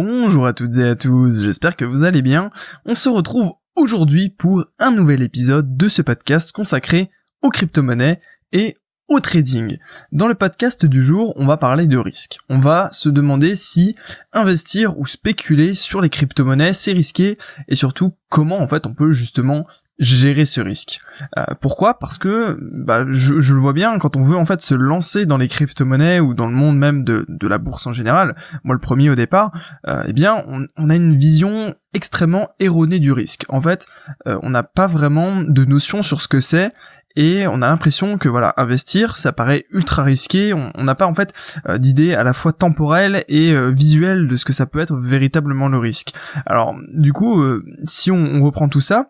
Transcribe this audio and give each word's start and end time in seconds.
Bonjour 0.00 0.46
à 0.46 0.52
toutes 0.52 0.78
et 0.78 0.84
à 0.84 0.94
tous, 0.94 1.42
j'espère 1.42 1.74
que 1.74 1.84
vous 1.84 2.04
allez 2.04 2.22
bien. 2.22 2.52
On 2.84 2.94
se 2.94 3.08
retrouve 3.08 3.54
aujourd'hui 3.74 4.30
pour 4.30 4.64
un 4.78 4.92
nouvel 4.92 5.22
épisode 5.22 5.76
de 5.76 5.88
ce 5.88 6.02
podcast 6.02 6.52
consacré 6.52 7.10
aux 7.42 7.48
crypto-monnaies 7.48 8.20
et 8.52 8.76
au 9.08 9.18
trading. 9.18 9.78
Dans 10.12 10.28
le 10.28 10.36
podcast 10.36 10.86
du 10.86 11.02
jour, 11.02 11.32
on 11.34 11.46
va 11.46 11.56
parler 11.56 11.88
de 11.88 11.98
risque. 11.98 12.38
On 12.48 12.60
va 12.60 12.90
se 12.92 13.08
demander 13.08 13.56
si 13.56 13.96
investir 14.32 14.96
ou 15.00 15.06
spéculer 15.08 15.74
sur 15.74 16.00
les 16.00 16.10
crypto-monnaies 16.10 16.74
c'est 16.74 16.92
risqué 16.92 17.36
et 17.66 17.74
surtout 17.74 18.14
comment 18.28 18.60
en 18.60 18.68
fait 18.68 18.86
on 18.86 18.94
peut 18.94 19.10
justement 19.10 19.66
gérer 19.98 20.44
ce 20.44 20.60
risque. 20.60 21.00
Euh, 21.36 21.44
pourquoi? 21.60 21.98
Parce 21.98 22.18
que 22.18 22.58
bah, 22.60 23.04
je, 23.08 23.34
le 23.34 23.58
vois 23.58 23.72
bien, 23.72 23.98
quand 23.98 24.16
on 24.16 24.20
veut 24.20 24.36
en 24.36 24.44
fait 24.44 24.60
se 24.60 24.74
lancer 24.74 25.26
dans 25.26 25.36
les 25.36 25.48
crypto-monnaies 25.48 26.20
ou 26.20 26.34
dans 26.34 26.46
le 26.46 26.54
monde 26.54 26.78
même 26.78 27.04
de, 27.04 27.24
de, 27.28 27.48
la 27.48 27.58
bourse 27.58 27.86
en 27.86 27.92
général, 27.92 28.36
moi 28.64 28.74
le 28.74 28.80
premier 28.80 29.10
au 29.10 29.14
départ, 29.14 29.52
euh, 29.88 30.04
eh 30.06 30.12
bien 30.12 30.44
on, 30.46 30.66
on, 30.76 30.90
a 30.90 30.94
une 30.94 31.16
vision 31.16 31.74
extrêmement 31.94 32.50
erronée 32.60 32.98
du 32.98 33.12
risque. 33.12 33.44
En 33.48 33.60
fait, 33.60 33.86
euh, 34.26 34.38
on 34.42 34.50
n'a 34.50 34.62
pas 34.62 34.86
vraiment 34.86 35.42
de 35.42 35.64
notion 35.64 36.02
sur 36.02 36.20
ce 36.20 36.28
que 36.28 36.40
c'est 36.40 36.72
et 37.16 37.46
on 37.48 37.62
a 37.62 37.68
l'impression 37.68 38.18
que 38.18 38.28
voilà 38.28 38.54
investir 38.58 39.16
ça 39.16 39.32
paraît 39.32 39.64
ultra 39.70 40.02
risqué 40.04 40.52
on 40.52 40.84
n'a 40.84 40.94
pas 40.94 41.06
en 41.06 41.14
fait 41.14 41.32
euh, 41.66 41.78
d'idée 41.78 42.14
à 42.14 42.22
la 42.22 42.34
fois 42.34 42.52
temporelle 42.52 43.24
et 43.28 43.52
euh, 43.52 43.70
visuelle 43.70 44.28
de 44.28 44.36
ce 44.36 44.44
que 44.44 44.52
ça 44.52 44.66
peut 44.66 44.78
être 44.78 44.94
véritablement 44.94 45.68
le 45.68 45.78
risque 45.78 46.12
alors 46.44 46.76
du 46.92 47.14
coup 47.14 47.42
si 47.84 48.10
on, 48.10 48.18
on 48.18 48.44
reprend 48.44 48.68
tout 48.68 48.82
ça 48.82 49.08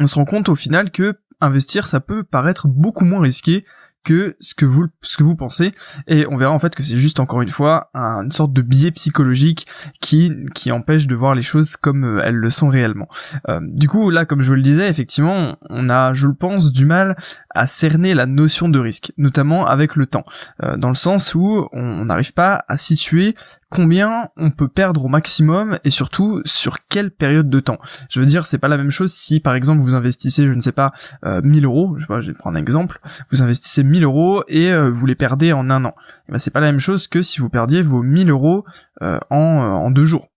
on 0.00 0.06
se 0.06 0.14
rend 0.14 0.24
compte 0.24 0.48
au 0.48 0.54
final 0.54 0.90
que 0.90 1.18
investir 1.40 1.86
ça 1.86 2.00
peut 2.00 2.24
paraître 2.24 2.68
beaucoup 2.68 3.04
moins 3.04 3.20
risqué 3.20 3.64
que 4.06 4.36
ce 4.38 4.54
que 4.54 4.64
vous 4.64 4.86
ce 5.02 5.16
que 5.16 5.24
vous 5.24 5.34
pensez 5.34 5.74
et 6.06 6.26
on 6.28 6.36
verra 6.36 6.52
en 6.52 6.60
fait 6.60 6.74
que 6.76 6.84
c'est 6.84 6.96
juste 6.96 7.18
encore 7.18 7.42
une 7.42 7.48
fois 7.48 7.90
une 7.94 8.30
sorte 8.30 8.52
de 8.52 8.62
biais 8.62 8.92
psychologique 8.92 9.66
qui 10.00 10.32
qui 10.54 10.70
empêche 10.70 11.08
de 11.08 11.16
voir 11.16 11.34
les 11.34 11.42
choses 11.42 11.76
comme 11.76 12.04
euh, 12.04 12.22
elles 12.24 12.36
le 12.36 12.48
sont 12.48 12.68
réellement. 12.68 13.08
Euh, 13.48 13.58
du 13.62 13.88
coup 13.88 14.10
là 14.10 14.24
comme 14.24 14.42
je 14.42 14.46
vous 14.46 14.54
le 14.54 14.62
disais 14.62 14.88
effectivement 14.88 15.56
on 15.68 15.88
a 15.88 16.14
je 16.14 16.28
le 16.28 16.34
pense 16.34 16.72
du 16.72 16.86
mal 16.86 17.16
à 17.50 17.66
cerner 17.66 18.14
la 18.14 18.26
notion 18.26 18.68
de 18.68 18.78
risque 18.78 19.12
notamment 19.18 19.66
avec 19.66 19.96
le 19.96 20.06
temps 20.06 20.24
euh, 20.62 20.76
dans 20.76 20.88
le 20.88 20.94
sens 20.94 21.34
où 21.34 21.66
on 21.72 22.04
n'arrive 22.04 22.32
pas 22.32 22.64
à 22.68 22.78
situer 22.78 23.34
combien 23.68 24.28
on 24.36 24.50
peut 24.50 24.68
perdre 24.68 25.04
au 25.04 25.08
maximum 25.08 25.78
et 25.84 25.90
surtout 25.90 26.40
sur 26.44 26.86
quelle 26.86 27.10
période 27.10 27.50
de 27.50 27.60
temps. 27.60 27.78
Je 28.08 28.20
veux 28.20 28.26
dire, 28.26 28.46
c'est 28.46 28.58
pas 28.58 28.68
la 28.68 28.76
même 28.76 28.90
chose 28.90 29.12
si 29.12 29.40
par 29.40 29.54
exemple 29.54 29.80
vous 29.82 29.94
investissez, 29.94 30.46
je 30.46 30.52
ne 30.52 30.60
sais 30.60 30.72
pas, 30.72 30.92
1000 31.24 31.64
euros, 31.64 31.94
je 31.96 32.02
sais 32.02 32.06
pas, 32.06 32.20
je 32.20 32.28
vais 32.28 32.34
prendre 32.34 32.56
un 32.56 32.60
exemple, 32.60 33.00
vous 33.30 33.42
investissez 33.42 33.82
1000 33.82 34.04
euros 34.04 34.44
et 34.48 34.72
euh, 34.72 34.90
vous 34.90 35.06
les 35.06 35.14
perdez 35.14 35.52
en 35.52 35.70
un 35.70 35.84
an. 35.84 35.94
Et 36.28 36.32
ben, 36.32 36.38
c'est 36.38 36.50
pas 36.50 36.60
la 36.60 36.70
même 36.70 36.80
chose 36.80 37.08
que 37.08 37.22
si 37.22 37.40
vous 37.40 37.48
perdiez 37.48 37.82
vos 37.82 38.02
1000 38.02 38.30
euros 38.30 38.64
euh, 39.02 39.18
en, 39.30 39.62
euh, 39.62 39.68
en 39.68 39.90
deux 39.90 40.04
jours. 40.04 40.28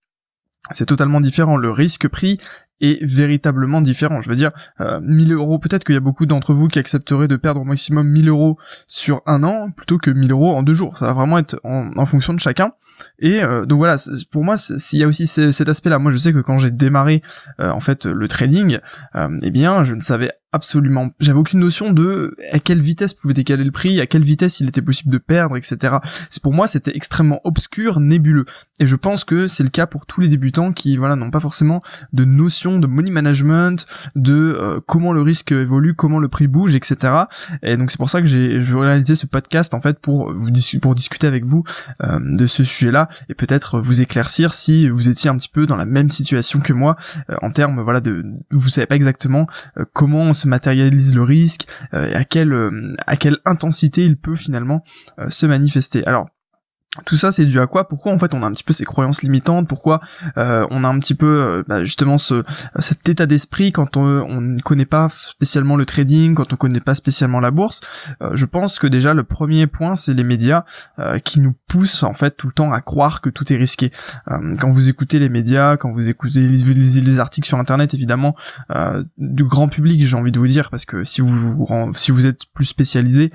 C'est 0.72 0.86
totalement 0.86 1.20
différent. 1.20 1.56
Le 1.56 1.72
risque 1.72 2.06
pris 2.06 2.38
est 2.80 3.04
véritablement 3.04 3.80
différent. 3.80 4.20
Je 4.20 4.28
veux 4.28 4.36
dire, 4.36 4.52
1000 4.78 5.32
euros, 5.32 5.58
peut-être 5.58 5.82
qu'il 5.82 5.94
y 5.94 5.98
a 5.98 6.00
beaucoup 6.00 6.26
d'entre 6.26 6.54
vous 6.54 6.68
qui 6.68 6.78
accepteraient 6.78 7.26
de 7.26 7.34
perdre 7.34 7.62
au 7.62 7.64
maximum 7.64 8.08
1000 8.08 8.28
euros 8.28 8.56
sur 8.86 9.20
un 9.26 9.42
an 9.42 9.72
plutôt 9.72 9.98
que 9.98 10.12
1000 10.12 10.30
euros 10.30 10.54
en 10.54 10.62
deux 10.62 10.74
jours. 10.74 10.96
Ça 10.96 11.06
va 11.06 11.12
vraiment 11.12 11.38
être 11.38 11.60
en 11.64 12.04
fonction 12.06 12.34
de 12.34 12.38
chacun. 12.38 12.72
Et 13.18 13.42
euh, 13.42 13.66
donc 13.66 13.78
voilà, 13.78 13.96
pour 14.30 14.44
moi, 14.44 14.56
s'il 14.56 14.98
y 14.98 15.04
a 15.04 15.06
aussi 15.06 15.26
cet 15.26 15.68
aspect-là, 15.68 15.98
moi 15.98 16.12
je 16.12 16.16
sais 16.16 16.32
que 16.32 16.38
quand 16.38 16.58
j'ai 16.58 16.70
démarré 16.70 17.22
euh, 17.60 17.70
en 17.70 17.80
fait 17.80 18.06
le 18.06 18.28
trading, 18.28 18.78
euh, 19.14 19.38
eh 19.42 19.50
bien 19.50 19.84
je 19.84 19.94
ne 19.94 20.00
savais 20.00 20.32
absolument, 20.52 21.10
j'avais 21.20 21.38
aucune 21.38 21.60
notion 21.60 21.92
de 21.92 22.36
à 22.52 22.58
quelle 22.58 22.80
vitesse 22.80 23.14
pouvait 23.14 23.34
décaler 23.34 23.64
le 23.64 23.70
prix, 23.70 24.00
à 24.00 24.06
quelle 24.06 24.22
vitesse 24.22 24.60
il 24.60 24.68
était 24.68 24.82
possible 24.82 25.12
de 25.12 25.18
perdre, 25.18 25.56
etc. 25.56 25.96
Pour 26.42 26.52
moi 26.52 26.66
c'était 26.66 26.94
extrêmement 26.96 27.40
obscur, 27.44 28.00
nébuleux. 28.00 28.44
Et 28.78 28.86
je 28.86 28.96
pense 28.96 29.24
que 29.24 29.46
c'est 29.46 29.62
le 29.62 29.70
cas 29.70 29.86
pour 29.86 30.06
tous 30.06 30.20
les 30.20 30.28
débutants 30.28 30.72
qui 30.72 30.96
voilà 30.96 31.16
n'ont 31.16 31.30
pas 31.30 31.40
forcément 31.40 31.82
de 32.12 32.24
notion 32.24 32.78
de 32.78 32.86
money 32.86 33.10
management, 33.10 33.86
de 34.16 34.80
comment 34.86 35.12
le 35.12 35.22
risque 35.22 35.52
évolue, 35.52 35.94
comment 35.94 36.18
le 36.18 36.28
prix 36.28 36.46
bouge, 36.46 36.74
etc. 36.74 37.14
Et 37.62 37.76
donc 37.76 37.90
c'est 37.90 37.98
pour 37.98 38.10
ça 38.10 38.20
que 38.20 38.26
j'ai 38.26 38.60
je 38.60 38.76
réalisé 38.76 39.14
ce 39.14 39.26
podcast 39.26 39.74
en 39.74 39.80
fait 39.80 39.98
pour 39.98 40.32
vous 40.32 40.50
pour 40.80 40.94
discuter 40.94 41.26
avec 41.26 41.44
vous 41.44 41.64
de 42.02 42.46
ce 42.46 42.64
sujet 42.64 42.90
là 42.90 43.08
et 43.28 43.34
peut-être 43.34 43.80
vous 43.80 44.02
éclaircir 44.02 44.54
si 44.54 44.88
vous 44.88 45.08
étiez 45.08 45.30
un 45.30 45.36
petit 45.36 45.48
peu 45.48 45.66
dans 45.66 45.76
la 45.76 45.86
même 45.86 46.10
situation 46.10 46.60
que 46.60 46.72
moi 46.72 46.96
euh, 47.30 47.36
en 47.42 47.50
termes 47.50 47.80
voilà 47.80 48.00
de 48.00 48.24
vous 48.50 48.68
savez 48.68 48.86
pas 48.86 48.96
exactement 48.96 49.46
euh, 49.78 49.84
comment 49.92 50.32
se 50.40 50.48
matérialise 50.48 51.14
le 51.14 51.22
risque 51.22 51.66
euh, 51.94 52.12
à 52.14 52.24
quelle 52.24 52.54
à 53.06 53.16
quelle 53.16 53.38
intensité 53.44 54.04
il 54.04 54.16
peut 54.16 54.36
finalement 54.36 54.82
se 55.28 55.46
manifester. 55.46 56.06
Alors 56.06 56.28
tout 57.04 57.16
ça 57.16 57.30
c'est 57.30 57.46
dû 57.46 57.60
à 57.60 57.68
quoi? 57.68 57.86
Pourquoi 57.88 58.12
en 58.12 58.18
fait 58.18 58.34
on 58.34 58.42
a 58.42 58.46
un 58.46 58.50
petit 58.50 58.64
peu 58.64 58.72
ces 58.72 58.84
croyances 58.84 59.22
limitantes? 59.22 59.68
Pourquoi 59.68 60.00
euh, 60.36 60.66
on 60.70 60.82
a 60.82 60.88
un 60.88 60.98
petit 60.98 61.14
peu 61.14 61.26
euh, 61.26 61.62
bah, 61.68 61.84
justement 61.84 62.18
ce, 62.18 62.42
cet 62.80 63.08
état 63.08 63.26
d'esprit 63.26 63.70
quand 63.70 63.96
on, 63.96 64.40
ne 64.40 64.60
connaît 64.60 64.86
pas 64.86 65.08
spécialement 65.08 65.76
le 65.76 65.86
trading, 65.86 66.34
quand 66.34 66.52
on 66.52 66.56
connaît 66.56 66.80
pas 66.80 66.96
spécialement 66.96 67.38
la 67.38 67.52
bourse? 67.52 67.80
Euh, 68.22 68.30
Je 68.34 68.44
pense 68.44 68.80
que 68.80 68.88
déjà 68.88 69.14
le 69.14 69.22
premier 69.22 69.68
point 69.68 69.94
c'est 69.94 70.14
les 70.14 70.24
médias 70.24 70.64
qui 71.24 71.40
nous 71.40 71.54
poussent 71.68 72.02
en 72.02 72.12
fait 72.12 72.36
tout 72.36 72.48
le 72.48 72.52
temps 72.52 72.72
à 72.72 72.80
croire 72.80 73.20
que 73.20 73.30
tout 73.30 73.52
est 73.52 73.56
risqué. 73.56 73.90
quand 74.26 74.70
vous 74.70 74.88
écoutez 74.88 75.18
les 75.18 75.28
médias, 75.28 75.76
quand 75.76 75.92
vous 75.92 76.08
écoutez 76.08 76.40
les, 76.40 77.00
les 77.00 77.20
articles 77.20 77.46
sur 77.46 77.58
internet 77.58 77.94
évidemment 77.94 78.34
du 79.16 79.44
grand 79.44 79.68
public 79.68 80.04
j'ai 80.04 80.16
envie 80.16 80.32
de 80.32 80.38
vous 80.38 80.46
dire 80.46 80.70
parce 80.70 80.84
que 80.84 81.04
si 81.04 81.20
vous 81.20 81.90
si 81.92 82.10
vous 82.10 82.26
êtes 82.26 82.46
plus 82.52 82.64
spécialisé, 82.64 83.30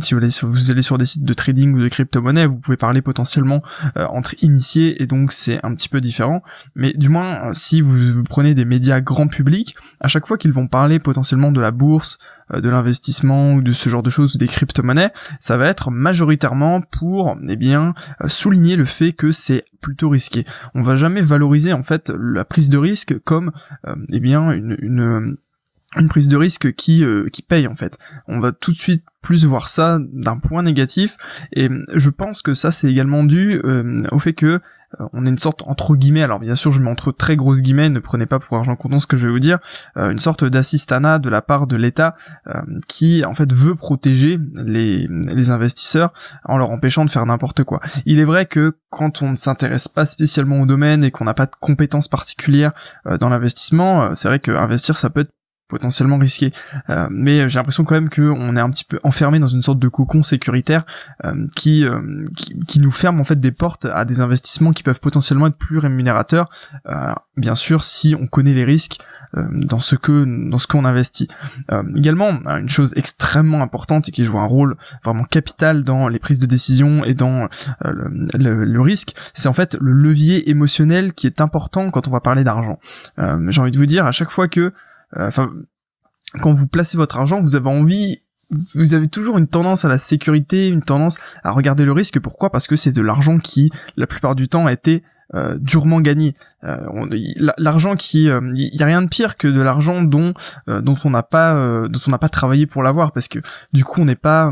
si 0.00 0.14
vous 0.14 0.20
allez, 0.20 0.30
sur, 0.30 0.48
vous 0.48 0.70
allez 0.70 0.82
sur 0.82 0.98
des 0.98 1.06
sites 1.06 1.24
de 1.24 1.34
trading 1.34 1.74
ou 1.74 1.80
de 1.80 1.88
crypto-monnaie, 1.88 2.46
vous 2.46 2.71
parler 2.76 3.02
potentiellement 3.02 3.62
euh, 3.96 4.06
entre 4.06 4.34
initiés 4.42 5.02
et 5.02 5.06
donc 5.06 5.32
c'est 5.32 5.64
un 5.64 5.74
petit 5.74 5.88
peu 5.88 6.00
différent. 6.00 6.42
Mais 6.74 6.92
du 6.92 7.08
moins, 7.08 7.48
euh, 7.48 7.50
si 7.52 7.80
vous, 7.80 8.22
prenez 8.24 8.54
des 8.54 8.64
médias 8.64 9.00
grand 9.00 9.28
public, 9.28 9.76
à 10.00 10.08
chaque 10.08 10.26
fois 10.26 10.38
qu'ils 10.38 10.52
vont 10.52 10.66
parler 10.66 10.98
potentiellement 10.98 11.52
de 11.52 11.60
la 11.60 11.70
bourse, 11.70 12.18
euh, 12.52 12.60
de 12.60 12.68
l'investissement 12.68 13.54
ou 13.54 13.62
de 13.62 13.72
ce 13.72 13.88
genre 13.88 14.02
de 14.02 14.10
choses, 14.10 14.34
ou 14.34 14.38
des 14.38 14.48
crypto-monnaies, 14.48 15.12
ça 15.40 15.56
va 15.56 15.66
être 15.66 15.90
majoritairement 15.90 16.80
pour, 16.80 17.36
eh 17.48 17.56
bien, 17.56 17.94
souligner 18.26 18.76
le 18.76 18.84
fait 18.84 19.12
que 19.12 19.32
c'est 19.32 19.64
plutôt 19.80 20.08
risqué. 20.08 20.44
On 20.74 20.82
va 20.82 20.96
jamais 20.96 21.20
valoriser 21.20 21.72
en 21.72 21.82
fait 21.82 22.12
la 22.16 22.44
prise 22.44 22.70
de 22.70 22.78
risque 22.78 23.18
comme, 23.24 23.52
eh 24.10 24.20
bien, 24.20 24.52
une, 24.52 24.76
une 24.80 25.36
une 25.96 26.08
prise 26.08 26.28
de 26.28 26.36
risque 26.36 26.72
qui 26.74 27.04
qui 27.32 27.42
paye 27.42 27.66
en 27.66 27.74
fait. 27.74 27.98
On 28.28 28.40
va 28.40 28.52
tout 28.52 28.72
de 28.72 28.76
suite 28.76 29.04
plus 29.22 29.44
voir 29.44 29.68
ça 29.68 29.98
d'un 30.12 30.36
point 30.36 30.62
négatif 30.62 31.16
et 31.52 31.70
je 31.94 32.10
pense 32.10 32.42
que 32.42 32.54
ça 32.54 32.72
c'est 32.72 32.90
également 32.90 33.24
dû 33.24 33.60
euh, 33.64 33.96
au 34.10 34.18
fait 34.18 34.32
que 34.32 34.60
euh, 35.00 35.06
on 35.12 35.24
est 35.24 35.30
une 35.30 35.38
sorte 35.38 35.62
entre 35.66 35.94
guillemets 35.94 36.24
alors 36.24 36.40
bien 36.40 36.56
sûr 36.56 36.72
je 36.72 36.80
mets 36.80 36.90
entre 36.90 37.12
très 37.12 37.36
grosses 37.36 37.62
guillemets 37.62 37.88
ne 37.88 38.00
prenez 38.00 38.26
pas 38.26 38.40
pour 38.40 38.56
argent 38.56 38.74
comptant 38.74 38.98
ce 38.98 39.06
que 39.06 39.16
je 39.16 39.28
vais 39.28 39.32
vous 39.32 39.38
dire 39.38 39.58
euh, 39.96 40.10
une 40.10 40.18
sorte 40.18 40.44
d'assistanat 40.44 41.20
de 41.20 41.30
la 41.30 41.40
part 41.40 41.68
de 41.68 41.76
l'État 41.76 42.16
qui 42.88 43.24
en 43.24 43.34
fait 43.34 43.52
veut 43.52 43.76
protéger 43.76 44.38
les, 44.56 45.06
les 45.06 45.50
investisseurs 45.50 46.12
en 46.44 46.58
leur 46.58 46.70
empêchant 46.70 47.04
de 47.04 47.10
faire 47.10 47.24
n'importe 47.24 47.62
quoi. 47.62 47.80
Il 48.06 48.18
est 48.18 48.24
vrai 48.24 48.46
que 48.46 48.76
quand 48.90 49.22
on 49.22 49.30
ne 49.30 49.36
s'intéresse 49.36 49.86
pas 49.86 50.04
spécialement 50.06 50.60
au 50.60 50.66
domaine 50.66 51.04
et 51.04 51.12
qu'on 51.12 51.24
n'a 51.24 51.34
pas 51.34 51.46
de 51.46 51.54
compétences 51.60 52.08
particulières 52.08 52.72
dans 53.20 53.28
l'investissement, 53.28 54.14
c'est 54.14 54.28
vrai 54.28 54.40
que 54.40 54.50
investir 54.50 54.96
ça 54.96 55.10
peut 55.10 55.20
être 55.20 55.32
potentiellement 55.72 56.18
risqué. 56.18 56.52
Euh, 56.90 57.08
mais 57.10 57.48
j'ai 57.48 57.58
l'impression 57.58 57.82
quand 57.84 57.94
même 57.94 58.10
qu'on 58.10 58.56
est 58.56 58.60
un 58.60 58.68
petit 58.68 58.84
peu 58.84 59.00
enfermé 59.04 59.38
dans 59.38 59.46
une 59.46 59.62
sorte 59.62 59.78
de 59.78 59.88
cocon 59.88 60.22
sécuritaire 60.22 60.84
euh, 61.24 61.46
qui, 61.56 61.82
euh, 61.84 62.26
qui, 62.36 62.60
qui 62.68 62.78
nous 62.78 62.90
ferme 62.90 63.20
en 63.20 63.24
fait 63.24 63.40
des 63.40 63.52
portes 63.52 63.86
à 63.86 64.04
des 64.04 64.20
investissements 64.20 64.72
qui 64.72 64.82
peuvent 64.82 65.00
potentiellement 65.00 65.46
être 65.46 65.56
plus 65.56 65.78
rémunérateurs. 65.78 66.50
bien 67.38 67.54
sûr, 67.54 67.84
si 67.84 68.14
on 68.20 68.26
connaît 68.26 68.52
les 68.52 68.64
risques 68.64 69.00
dans 69.34 69.78
ce 69.78 69.96
que 69.96 70.24
dans 70.50 70.58
ce 70.58 70.66
qu'on 70.66 70.84
investit. 70.84 71.28
également, 71.96 72.32
une 72.46 72.68
chose 72.68 72.92
extrêmement 72.96 73.62
importante 73.62 74.08
et 74.08 74.12
qui 74.12 74.26
joue 74.26 74.38
un 74.38 74.46
rôle 74.46 74.76
vraiment 75.02 75.24
capital 75.24 75.84
dans 75.84 76.08
les 76.08 76.18
prises 76.18 76.38
de 76.38 76.46
décision 76.46 77.02
et 77.04 77.14
dans 77.14 77.48
le, 77.82 78.64
le, 78.64 78.80
risque, 78.82 79.14
c'est 79.32 79.48
en 79.48 79.54
fait 79.54 79.78
le 79.80 79.92
levier 79.92 80.50
émotionnel 80.50 81.14
qui 81.14 81.26
est 81.26 81.40
important 81.40 81.90
quand 81.90 82.08
on 82.08 82.10
va 82.10 82.20
parler 82.20 82.44
d'argent. 82.44 82.78
j'ai 83.16 83.60
envie 83.62 83.70
de 83.70 83.78
vous 83.78 83.86
dire 83.86 84.04
à 84.04 84.12
chaque 84.12 84.30
fois 84.30 84.48
que 84.48 84.60
euh, 84.60 84.72
enfin, 85.16 85.52
quand 86.40 86.52
vous 86.52 86.66
placez 86.66 86.96
votre 86.96 87.18
argent, 87.18 87.40
vous 87.40 87.56
avez 87.56 87.68
envie 87.68 88.22
vous 88.74 88.94
avez 88.94 89.08
toujours 89.08 89.38
une 89.38 89.48
tendance 89.48 89.84
à 89.84 89.88
la 89.88 89.98
sécurité, 89.98 90.68
une 90.68 90.82
tendance 90.82 91.18
à 91.42 91.52
regarder 91.52 91.84
le 91.84 91.92
risque. 91.92 92.20
Pourquoi? 92.20 92.50
Parce 92.50 92.66
que 92.66 92.76
c'est 92.76 92.92
de 92.92 93.00
l'argent 93.00 93.38
qui, 93.38 93.70
la 93.96 94.06
plupart 94.06 94.34
du 94.34 94.48
temps, 94.48 94.66
a 94.66 94.72
été 94.72 95.02
euh, 95.34 95.56
durement 95.58 96.00
gagné. 96.00 96.36
L'argent 96.62 97.96
qui, 97.96 98.24
il 98.24 98.70
y 98.74 98.82
a 98.82 98.86
rien 98.86 99.02
de 99.02 99.08
pire 99.08 99.36
que 99.36 99.48
de 99.48 99.60
l'argent 99.60 100.02
dont 100.02 100.34
dont 100.66 100.96
on 101.04 101.10
n'a 101.10 101.22
pas 101.22 101.54
dont 101.88 102.00
on 102.06 102.10
n'a 102.10 102.18
pas 102.18 102.28
travaillé 102.28 102.66
pour 102.66 102.82
l'avoir 102.82 103.12
parce 103.12 103.28
que 103.28 103.40
du 103.72 103.84
coup 103.84 104.00
on 104.00 104.04
n'est 104.04 104.14
pas 104.14 104.50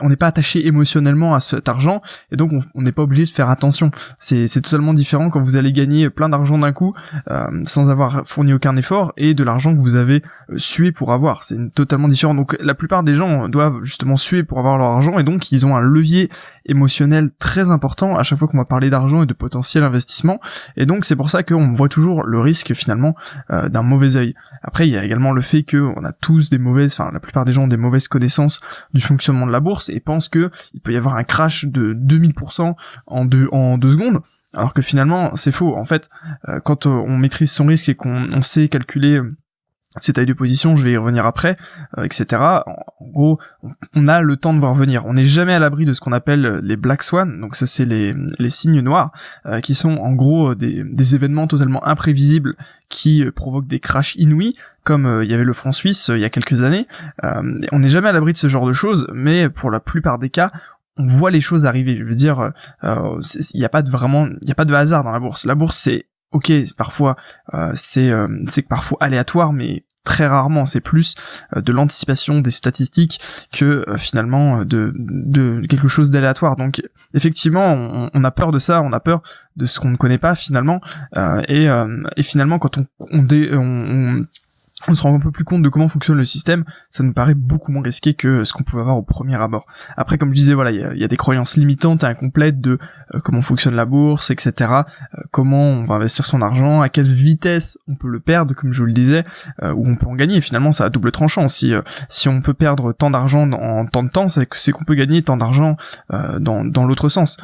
on 0.00 0.08
n'est 0.08 0.16
pas 0.16 0.28
attaché 0.28 0.66
émotionnellement 0.66 1.34
à 1.34 1.40
cet 1.40 1.68
argent 1.68 2.00
et 2.30 2.36
donc 2.36 2.52
on 2.74 2.82
n'est 2.82 2.92
pas 2.92 3.02
obligé 3.02 3.24
de 3.24 3.28
faire 3.28 3.50
attention. 3.50 3.90
C'est 4.18 4.46
c'est 4.46 4.60
totalement 4.60 4.94
différent 4.94 5.30
quand 5.30 5.40
vous 5.40 5.56
allez 5.56 5.72
gagner 5.72 6.10
plein 6.10 6.28
d'argent 6.28 6.58
d'un 6.58 6.72
coup 6.72 6.94
sans 7.64 7.90
avoir 7.90 8.22
fourni 8.26 8.52
aucun 8.52 8.76
effort 8.76 9.12
et 9.16 9.34
de 9.34 9.44
l'argent 9.44 9.74
que 9.74 9.80
vous 9.80 9.96
avez 9.96 10.22
sué 10.56 10.92
pour 10.92 11.12
avoir. 11.12 11.42
C'est 11.42 11.74
totalement 11.74 12.08
différent. 12.08 12.34
Donc 12.34 12.56
la 12.60 12.74
plupart 12.74 13.02
des 13.02 13.14
gens 13.14 13.48
doivent 13.48 13.82
justement 13.82 14.16
suer 14.16 14.44
pour 14.44 14.58
avoir 14.58 14.78
leur 14.78 14.88
argent 14.88 15.18
et 15.18 15.24
donc 15.24 15.52
ils 15.52 15.66
ont 15.66 15.76
un 15.76 15.80
levier 15.80 16.30
émotionnel 16.66 17.30
très 17.38 17.70
important 17.70 18.16
à 18.16 18.22
chaque 18.22 18.38
fois 18.38 18.48
qu'on 18.48 18.58
va 18.58 18.64
parler 18.64 18.90
d'argent 18.90 19.22
et 19.22 19.26
de 19.26 19.34
potentiel 19.34 19.84
investissement. 19.84 20.40
Et 20.76 20.86
donc 20.86 21.04
c'est 21.04 21.16
pour 21.16 21.30
ça 21.30 21.42
qu'on 21.48 21.72
voit 21.72 21.88
toujours 21.88 22.24
le 22.24 22.40
risque 22.40 22.74
finalement 22.74 23.14
euh, 23.50 23.68
d'un 23.68 23.82
mauvais 23.82 24.16
œil. 24.16 24.34
Après 24.62 24.86
il 24.86 24.92
y 24.92 24.98
a 24.98 25.04
également 25.04 25.32
le 25.32 25.40
fait 25.40 25.62
que 25.62 25.76
on 25.76 26.04
a 26.04 26.12
tous 26.12 26.50
des 26.50 26.58
mauvaises, 26.58 26.92
enfin 26.98 27.10
la 27.12 27.20
plupart 27.20 27.44
des 27.44 27.52
gens 27.52 27.64
ont 27.64 27.68
des 27.68 27.76
mauvaises 27.76 28.08
connaissances 28.08 28.60
du 28.94 29.00
fonctionnement 29.00 29.46
de 29.46 29.52
la 29.52 29.60
bourse 29.60 29.88
et 29.88 30.00
pensent 30.00 30.28
que 30.28 30.50
il 30.74 30.80
peut 30.80 30.92
y 30.92 30.96
avoir 30.96 31.16
un 31.16 31.24
crash 31.24 31.64
de 31.64 31.94
2000% 31.94 32.74
en 33.06 33.24
deux 33.24 33.48
en 33.52 33.78
deux 33.78 33.90
secondes. 33.90 34.20
Alors 34.54 34.72
que 34.74 34.82
finalement 34.82 35.36
c'est 35.36 35.52
faux. 35.52 35.76
En 35.76 35.84
fait, 35.84 36.08
euh, 36.48 36.60
quand 36.60 36.86
on 36.86 37.16
maîtrise 37.16 37.52
son 37.52 37.66
risque 37.66 37.88
et 37.88 37.94
qu'on 37.94 38.42
sait 38.42 38.68
calculer 38.68 39.20
ces 40.00 40.12
tailles 40.12 40.26
de 40.26 40.32
position, 40.32 40.76
je 40.76 40.84
vais 40.84 40.92
y 40.92 40.96
revenir 40.96 41.26
après, 41.26 41.56
euh, 41.96 42.04
etc. 42.04 42.42
En, 42.66 42.76
gros, 43.12 43.38
on 43.94 44.08
a 44.08 44.20
le 44.20 44.36
temps 44.36 44.54
de 44.54 44.58
voir 44.58 44.74
venir. 44.74 45.06
On 45.06 45.14
n'est 45.14 45.24
jamais 45.24 45.54
à 45.54 45.58
l'abri 45.58 45.84
de 45.84 45.92
ce 45.92 46.00
qu'on 46.00 46.12
appelle 46.12 46.60
les 46.62 46.76
black 46.76 47.02
swans, 47.02 47.26
donc 47.26 47.56
ça 47.56 47.66
c'est 47.66 47.84
les, 47.84 48.14
les 48.38 48.50
signes 48.50 48.80
noirs, 48.80 49.12
euh, 49.46 49.60
qui 49.60 49.74
sont 49.74 49.96
en 49.96 50.12
gros 50.12 50.54
des, 50.54 50.84
des 50.84 51.14
événements 51.14 51.46
totalement 51.46 51.86
imprévisibles 51.86 52.56
qui 52.88 53.24
euh, 53.24 53.32
provoquent 53.32 53.66
des 53.66 53.80
crashs 53.80 54.14
inouïs, 54.16 54.54
comme 54.84 55.20
il 55.22 55.30
y 55.30 55.34
avait 55.34 55.44
le 55.44 55.52
franc 55.52 55.72
suisse 55.72 56.10
il 56.14 56.20
y 56.20 56.24
a 56.24 56.30
quelques 56.30 56.62
années. 56.62 56.86
on 57.22 57.78
n'est 57.78 57.90
jamais 57.90 58.08
à 58.08 58.12
l'abri 58.12 58.32
de 58.32 58.38
ce 58.38 58.48
genre 58.48 58.66
de 58.66 58.72
choses, 58.72 59.06
mais 59.12 59.50
pour 59.50 59.70
la 59.70 59.80
plupart 59.80 60.18
des 60.18 60.30
cas, 60.30 60.50
on 60.96 61.06
voit 61.06 61.30
les 61.30 61.42
choses 61.42 61.66
arriver. 61.66 61.96
Je 61.98 62.04
veux 62.04 62.14
dire, 62.14 62.52
il 62.82 63.58
n'y 63.58 63.64
a 63.66 63.68
pas 63.68 63.82
de 63.82 63.90
vraiment, 63.90 64.26
il 64.26 64.46
n'y 64.46 64.50
a 64.50 64.54
pas 64.54 64.64
de 64.64 64.72
hasard 64.72 65.04
dans 65.04 65.10
la 65.10 65.20
bourse. 65.20 65.44
La 65.44 65.54
bourse 65.54 65.76
c'est 65.76 66.06
ok, 66.32 66.50
parfois 66.78 67.16
c'est 67.74 68.10
c'est 68.46 68.62
parfois 68.62 68.96
aléatoire, 69.02 69.52
mais 69.52 69.84
très 70.08 70.26
rarement, 70.26 70.64
c'est 70.64 70.80
plus 70.80 71.14
euh, 71.54 71.60
de 71.60 71.70
l'anticipation 71.70 72.40
des 72.40 72.50
statistiques 72.50 73.20
que 73.52 73.84
euh, 73.86 73.98
finalement 73.98 74.60
euh, 74.60 74.64
de, 74.64 74.90
de 74.96 75.66
quelque 75.68 75.86
chose 75.86 76.10
d'aléatoire. 76.10 76.56
Donc 76.56 76.82
effectivement, 77.12 78.10
on, 78.14 78.24
a 78.24 78.30
peur 78.30 78.50
de 78.50 78.58
ça, 78.58 78.80
on 78.80 78.92
a 78.92 79.00
peur 79.00 79.22
de 79.56 79.66
ce 79.66 79.78
qu'on 79.78 79.90
ne 79.90 79.96
connaît 79.96 80.18
pas 80.18 80.34
finalement, 80.34 80.80
et, 81.48 81.66
et 82.16 82.22
finalement 82.22 82.58
quand 82.58 82.78
on, 82.78 82.86
on 83.00 83.26
on 83.52 84.24
se 84.86 85.02
rend 85.02 85.14
un 85.14 85.20
peu 85.20 85.30
plus 85.30 85.44
compte 85.44 85.62
de 85.62 85.68
comment 85.68 85.88
fonctionne 85.88 86.16
le 86.16 86.24
système, 86.24 86.64
ça 86.90 87.02
nous 87.02 87.12
paraît 87.12 87.34
beaucoup 87.34 87.72
moins 87.72 87.82
risqué 87.82 88.14
que 88.14 88.44
ce 88.44 88.52
qu'on 88.52 88.62
pouvait 88.62 88.82
avoir 88.82 88.96
au 88.96 89.02
premier 89.02 89.34
abord. 89.34 89.66
Après, 89.96 90.18
comme 90.18 90.30
je 90.30 90.34
disais, 90.34 90.54
voilà, 90.54 90.70
il 90.70 90.98
y, 90.98 91.04
a, 91.04 91.08
des 91.08 91.16
croyances 91.16 91.56
limitantes 91.56 92.04
et 92.04 92.06
incomplètes 92.06 92.60
de 92.60 92.78
euh, 93.14 93.18
comment 93.24 93.42
fonctionne 93.42 93.74
la 93.74 93.86
bourse, 93.86 94.30
etc. 94.30 94.52
Euh, 94.70 95.22
comment 95.30 95.62
on 95.62 95.84
va 95.84 95.96
investir 95.96 96.24
son 96.24 96.42
argent, 96.42 96.80
à 96.80 96.88
quelle 96.88 97.06
vitesse 97.06 97.78
on 97.88 97.96
peut 97.96 98.08
le 98.08 98.20
perdre, 98.20 98.54
comme 98.54 98.72
je 98.72 98.80
vous 98.80 98.86
le 98.86 98.92
disais, 98.92 99.24
euh, 99.62 99.72
ou 99.72 99.88
on 99.88 99.96
peut 99.96 100.06
en 100.06 100.14
gagner. 100.14 100.40
Finalement, 100.40 100.72
ça 100.72 100.84
a 100.84 100.90
double 100.90 101.10
tranchant. 101.10 101.48
Si 101.48 101.72
si 102.08 102.28
on 102.28 102.40
peut 102.40 102.54
perdre 102.54 102.92
tant 102.92 103.10
d'argent 103.10 103.50
en 103.52 103.86
tant 103.86 104.02
de 104.02 104.08
temps, 104.08 104.28
c'est 104.28 104.72
qu'on 104.72 104.84
peut 104.84 104.94
gagner 104.94 105.22
tant 105.22 105.36
d'argent 105.36 105.76
dans 106.10 106.64
dans 106.64 106.84
l'autre 106.86 107.08
sens. 107.08 107.36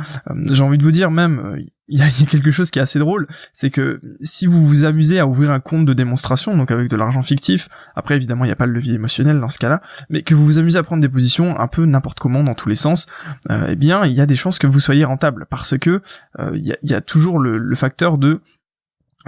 J'ai 0.46 0.62
envie 0.62 0.78
de 0.78 0.82
vous 0.82 0.90
dire 0.90 1.10
même, 1.10 1.64
il 1.88 1.98
y, 1.98 2.02
a, 2.02 2.08
quelque 2.08 2.50
chose 2.50 2.70
qui 2.70 2.78
est 2.78 2.82
assez 2.82 2.98
drôle, 2.98 3.26
c'est 3.52 3.70
que 3.70 4.00
si 4.22 4.46
vous 4.46 4.66
vous 4.66 4.84
amusez 4.84 5.18
à 5.18 5.26
ouvrir 5.26 5.50
un 5.50 5.60
compte 5.60 5.84
de 5.84 5.92
démonstration, 5.92 6.56
donc 6.56 6.70
avec 6.70 6.88
de 6.88 6.96
l'argent 6.96 7.20
fictif, 7.20 7.68
après 7.94 8.16
évidemment 8.16 8.44
il 8.44 8.48
n'y 8.48 8.52
a 8.52 8.56
pas 8.56 8.64
le 8.64 8.72
levier 8.72 8.94
émotionnel 8.94 9.38
dans 9.38 9.48
ce 9.48 9.58
cas-là, 9.58 9.82
mais 10.08 10.22
que 10.22 10.34
vous 10.34 10.46
vous 10.46 10.58
amusez 10.58 10.78
à 10.78 10.82
prendre 10.82 11.02
des 11.02 11.08
positions 11.10 11.58
un 11.58 11.66
peu 11.66 11.84
n'importe 11.84 12.20
comment 12.20 12.42
dans 12.42 12.54
tous 12.54 12.70
les 12.70 12.74
sens, 12.74 13.06
euh, 13.50 13.66
eh 13.68 13.76
bien 13.76 14.04
il 14.06 14.12
y 14.12 14.20
a 14.22 14.26
des 14.26 14.36
chances 14.36 14.58
que 14.58 14.66
vous 14.66 14.80
soyez 14.80 15.04
rentable, 15.04 15.46
parce 15.50 15.76
que 15.76 16.00
euh, 16.38 16.52
il 16.54 16.74
y, 16.82 16.94
a, 16.94 17.00
toujours 17.02 17.38
le, 17.38 17.74
facteur 17.74 18.16
de 18.18 18.40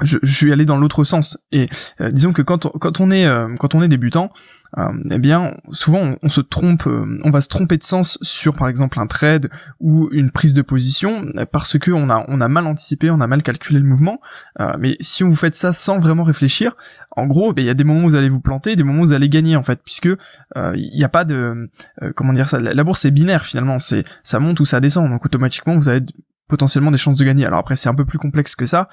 je, 0.02 0.19
je, 0.22 0.34
suis 0.34 0.52
allé 0.52 0.64
dans 0.64 0.76
l'autre 0.76 1.04
sens 1.04 1.38
et 1.52 1.69
euh, 2.00 2.10
disons 2.10 2.32
que 2.32 2.43
quand 2.43 2.69
quand 2.78 3.00
on 3.00 3.10
est 3.10 3.26
quand 3.58 3.75
on 3.75 3.82
est 3.82 3.88
débutant 3.88 4.31
euh, 4.78 4.93
eh 5.10 5.19
bien 5.19 5.56
souvent 5.70 6.16
on, 6.22 6.28
se 6.28 6.40
trompe, 6.40 6.87
euh, 6.87 7.19
on 7.25 7.31
va 7.31 7.40
se 7.40 7.48
tromper 7.48 7.78
de 7.78 7.82
sens 7.82 8.19
sur 8.20 8.54
par 8.54 8.69
exemple 8.69 8.98
un 8.98 9.06
trade 9.06 9.48
ou 9.81 10.08
une 10.12 10.31
prise 10.31 10.54
de 10.54 10.62
position 10.62 11.25
parce 11.50 11.78
que 11.78 11.90
on 11.90 12.10
a 12.10 12.25
on 12.28 12.40
a 12.40 12.48
mal 12.48 12.66
anticipé, 12.66 13.10
on 13.10 13.20
a 13.20 13.26
mal 13.26 13.43
calculé 13.43 13.78
le 13.78 13.87
mouvement. 13.87 14.20
Euh, 14.60 14.75
mais 14.78 14.96
si 15.00 15.22
vous 15.22 15.34
faites 15.34 15.54
ça 15.54 15.72
sans 15.72 15.99
vraiment 15.99 16.25
réfléchir, 16.25 16.76
en 17.12 17.26
gros, 17.26 17.52
ben, 17.52 17.62
il 17.62 17.66
y 17.66 17.70
a 17.70 17.75
des 17.75 17.84
moments 17.84 18.04
où 18.04 18.10
vous 18.10 18.16
allez 18.16 18.28
vous 18.28 18.40
planter, 18.40 18.76
des 18.76 18.82
moments 18.82 19.00
où 19.02 19.06
vous 19.06 19.12
allez 19.12 19.28
gagner 19.28 19.56
en 19.56 19.62
fait, 19.62 19.81
puisque 19.82 20.08
il 20.56 20.92
n'y 20.94 21.04
a 21.04 21.08
pas 21.08 21.25
de 21.25 21.70
comment 22.14 22.32
dire 22.32 22.49
ça. 22.49 22.58
La, 22.58 22.84
bourse 22.84 23.00
c'est 23.00 23.10
binaire 23.10 23.44
finalement, 23.44 23.78
c'est 23.78 24.04
ça 24.22 24.40
monte 24.40 24.60
ou 24.60 24.64
ça 24.64 24.81
descend, 24.81 25.08
donc 25.08 25.25
automatiquement 25.25 25.75
vous 25.76 25.88
avez 25.88 26.02
potentiellement 26.48 26.90
des 26.90 26.98
chances 26.98 27.16
de 27.16 27.25
gagner. 27.25 27.46
Alors 27.46 27.58
après 27.58 27.76
c'est 27.76 27.88
un 27.88 27.94
peu 27.94 28.04
plus 28.04 28.19
complexe 28.19 28.54
que 28.56 28.64
ça, 28.64 28.88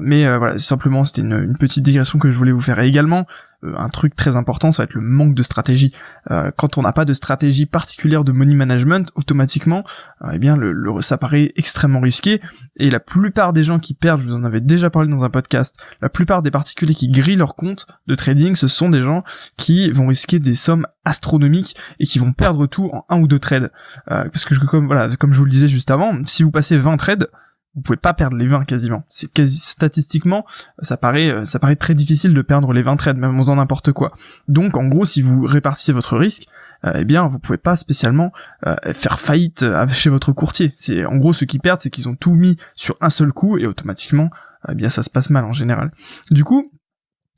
mais 0.00 0.26
voilà 0.36 0.58
simplement 0.58 1.04
c'était 1.04 1.22
une, 1.22 1.56
petite 1.56 1.82
digression 1.82 2.18
que 2.18 2.30
je 2.30 2.36
voulais 2.36 2.52
vous 2.52 2.60
faire. 2.60 2.78
Également 2.80 3.20
euh, 3.20 3.24
un 3.62 3.88
truc 3.88 4.16
très 4.16 4.36
important, 4.36 4.70
ça 4.70 4.82
va 4.82 4.84
être 4.84 4.94
le 4.94 5.00
manque 5.00 5.34
de 5.34 5.42
stratégie. 5.42 5.92
Euh, 6.30 6.50
quand 6.56 6.78
on 6.78 6.82
n'a 6.82 6.92
pas 6.92 7.04
de 7.04 7.12
stratégie 7.12 7.66
particulière 7.66 8.24
de 8.24 8.32
money 8.32 8.54
management, 8.54 9.10
automatiquement, 9.14 9.84
euh, 10.24 10.30
eh 10.32 10.38
bien, 10.38 10.56
le, 10.56 11.00
ça 11.00 11.18
paraît 11.18 11.52
extrêmement 11.56 12.00
risqué. 12.00 12.40
Et 12.76 12.90
la 12.90 13.00
plupart 13.00 13.52
des 13.52 13.64
gens 13.64 13.78
qui 13.78 13.94
perdent, 13.94 14.20
je 14.20 14.26
vous 14.26 14.34
en 14.34 14.44
avais 14.44 14.60
déjà 14.60 14.90
parlé 14.90 15.08
dans 15.08 15.22
un 15.22 15.30
podcast, 15.30 15.76
la 16.00 16.08
plupart 16.08 16.42
des 16.42 16.50
particuliers 16.50 16.94
qui 16.94 17.08
grillent 17.08 17.36
leur 17.36 17.54
compte 17.54 17.86
de 18.06 18.14
trading, 18.14 18.56
ce 18.56 18.68
sont 18.68 18.88
des 18.88 19.02
gens 19.02 19.24
qui 19.56 19.90
vont 19.90 20.06
risquer 20.06 20.38
des 20.38 20.54
sommes 20.54 20.86
astronomiques 21.04 21.76
et 21.98 22.06
qui 22.06 22.18
vont 22.18 22.32
perdre 22.32 22.66
tout 22.66 22.90
en 22.92 23.04
un 23.08 23.20
ou 23.20 23.26
deux 23.26 23.38
trades. 23.38 23.70
parce 24.06 24.44
que 24.44 24.54
comme 24.66 24.86
voilà, 24.86 25.08
comme 25.16 25.32
je 25.32 25.38
vous 25.38 25.44
le 25.44 25.50
disais 25.50 25.68
juste 25.68 25.90
avant, 25.90 26.14
si 26.24 26.42
vous 26.42 26.50
passez 26.50 26.78
20 26.78 26.96
trades, 26.96 27.28
vous 27.74 27.80
pouvez 27.82 27.96
pas 27.96 28.12
perdre 28.12 28.36
les 28.36 28.46
20 28.46 28.64
quasiment. 28.64 29.04
C'est 29.08 29.32
quasi 29.32 29.58
statistiquement, 29.58 30.44
ça 30.80 30.96
paraît 30.96 31.30
euh, 31.30 31.44
ça 31.44 31.58
paraît 31.58 31.76
très 31.76 31.94
difficile 31.94 32.34
de 32.34 32.42
perdre 32.42 32.72
les 32.72 32.82
20 32.82 32.96
trades 32.96 33.16
même 33.16 33.38
en 33.38 33.56
n'importe 33.56 33.92
quoi. 33.92 34.12
Donc 34.48 34.76
en 34.76 34.86
gros, 34.86 35.04
si 35.04 35.22
vous 35.22 35.44
répartissez 35.44 35.92
votre 35.92 36.16
risque, 36.18 36.46
euh, 36.84 36.92
eh 36.96 37.04
bien 37.04 37.26
vous 37.26 37.38
pouvez 37.38 37.58
pas 37.58 37.76
spécialement 37.76 38.32
euh, 38.66 38.76
faire 38.92 39.20
faillite 39.20 39.64
chez 39.88 40.10
votre 40.10 40.32
courtier. 40.32 40.72
C'est 40.74 41.04
en 41.04 41.16
gros 41.16 41.32
ceux 41.32 41.46
qui 41.46 41.58
perdent, 41.58 41.80
c'est 41.80 41.90
qu'ils 41.90 42.08
ont 42.08 42.16
tout 42.16 42.34
mis 42.34 42.56
sur 42.74 42.96
un 43.00 43.10
seul 43.10 43.32
coup 43.32 43.56
et 43.58 43.66
automatiquement 43.66 44.30
eh 44.68 44.74
bien 44.74 44.90
ça 44.90 45.02
se 45.02 45.10
passe 45.10 45.30
mal 45.30 45.44
en 45.44 45.52
général. 45.52 45.90
Du 46.30 46.44
coup, 46.44 46.70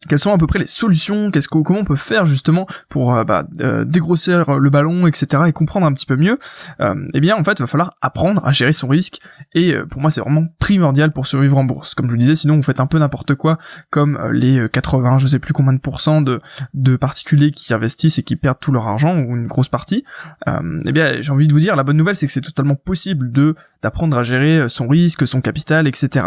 quelles 0.09 0.19
sont 0.19 0.33
à 0.33 0.39
peu 0.39 0.47
près 0.47 0.59
les 0.59 0.67
solutions, 0.67 1.31
qu'est-ce 1.31 1.49
que, 1.49 1.59
comment 1.59 1.81
on 1.81 1.85
peut 1.85 1.97
faire 1.97 2.27
justement 2.27 2.67
pour 2.89 3.15
euh, 3.15 3.25
bah, 3.25 3.45
euh, 3.61 3.85
dégrossir 3.85 4.59
le 4.59 4.71
ballon, 4.71 5.07
etc. 5.07 5.45
et 5.47 5.53
comprendre 5.53 5.87
un 5.87 5.93
petit 5.93 6.07
peu 6.07 6.17
mieux, 6.17 6.39
euh, 6.81 6.95
eh 7.15 7.21
bien 7.21 7.37
en 7.37 7.45
fait 7.45 7.59
il 7.59 7.63
va 7.63 7.67
falloir 7.67 7.97
apprendre 8.01 8.45
à 8.47 8.53
gérer 8.53 8.73
son 8.73 8.89
risque 8.89 9.21
et 9.55 9.75
pour 9.91 10.01
moi 10.01 10.11
c'est 10.11 10.21
vraiment 10.21 10.47
primordial 10.59 11.13
pour 11.13 11.27
survivre 11.27 11.59
en 11.59 11.65
bourse. 11.65 11.95
Comme 11.95 12.07
je 12.07 12.13
vous 12.13 12.19
disais, 12.19 12.35
sinon 12.35 12.57
vous 12.57 12.63
faites 12.63 12.81
un 12.81 12.87
peu 12.87 12.99
n'importe 12.99 13.35
quoi 13.35 13.59
comme 13.91 14.19
les 14.33 14.69
80, 14.71 15.19
je 15.19 15.27
sais 15.27 15.39
plus 15.39 15.53
combien 15.53 15.73
de 15.73 15.79
pourcents 15.79 16.23
de, 16.23 16.41
de 16.75 16.97
particuliers 16.97 17.51
qui 17.51 17.73
investissent 17.73 18.19
et 18.19 18.23
qui 18.23 18.37
perdent 18.37 18.61
tout 18.61 18.73
leur 18.73 18.87
argent 18.87 19.17
ou 19.17 19.37
une 19.37 19.47
grosse 19.47 19.69
partie. 19.69 20.05
eh 20.47 20.93
bien 20.93 21.21
j'ai 21.21 21.31
envie 21.31 21.49
de 21.49 21.53
vous 21.53 21.61
dire, 21.61 21.77
la 21.77 21.83
bonne 21.83 21.97
nouvelle 21.97 22.17
c'est 22.17 22.27
que 22.27 22.33
c'est 22.33 22.41
totalement 22.41 22.75
possible 22.75 23.33
de 23.33 23.55
d'apprendre 23.85 24.19
à 24.19 24.23
gérer 24.23 24.69
son 24.69 24.89
risque, 24.89 25.27
son 25.27 25.41
capital, 25.41 25.87
etc. 25.87 26.27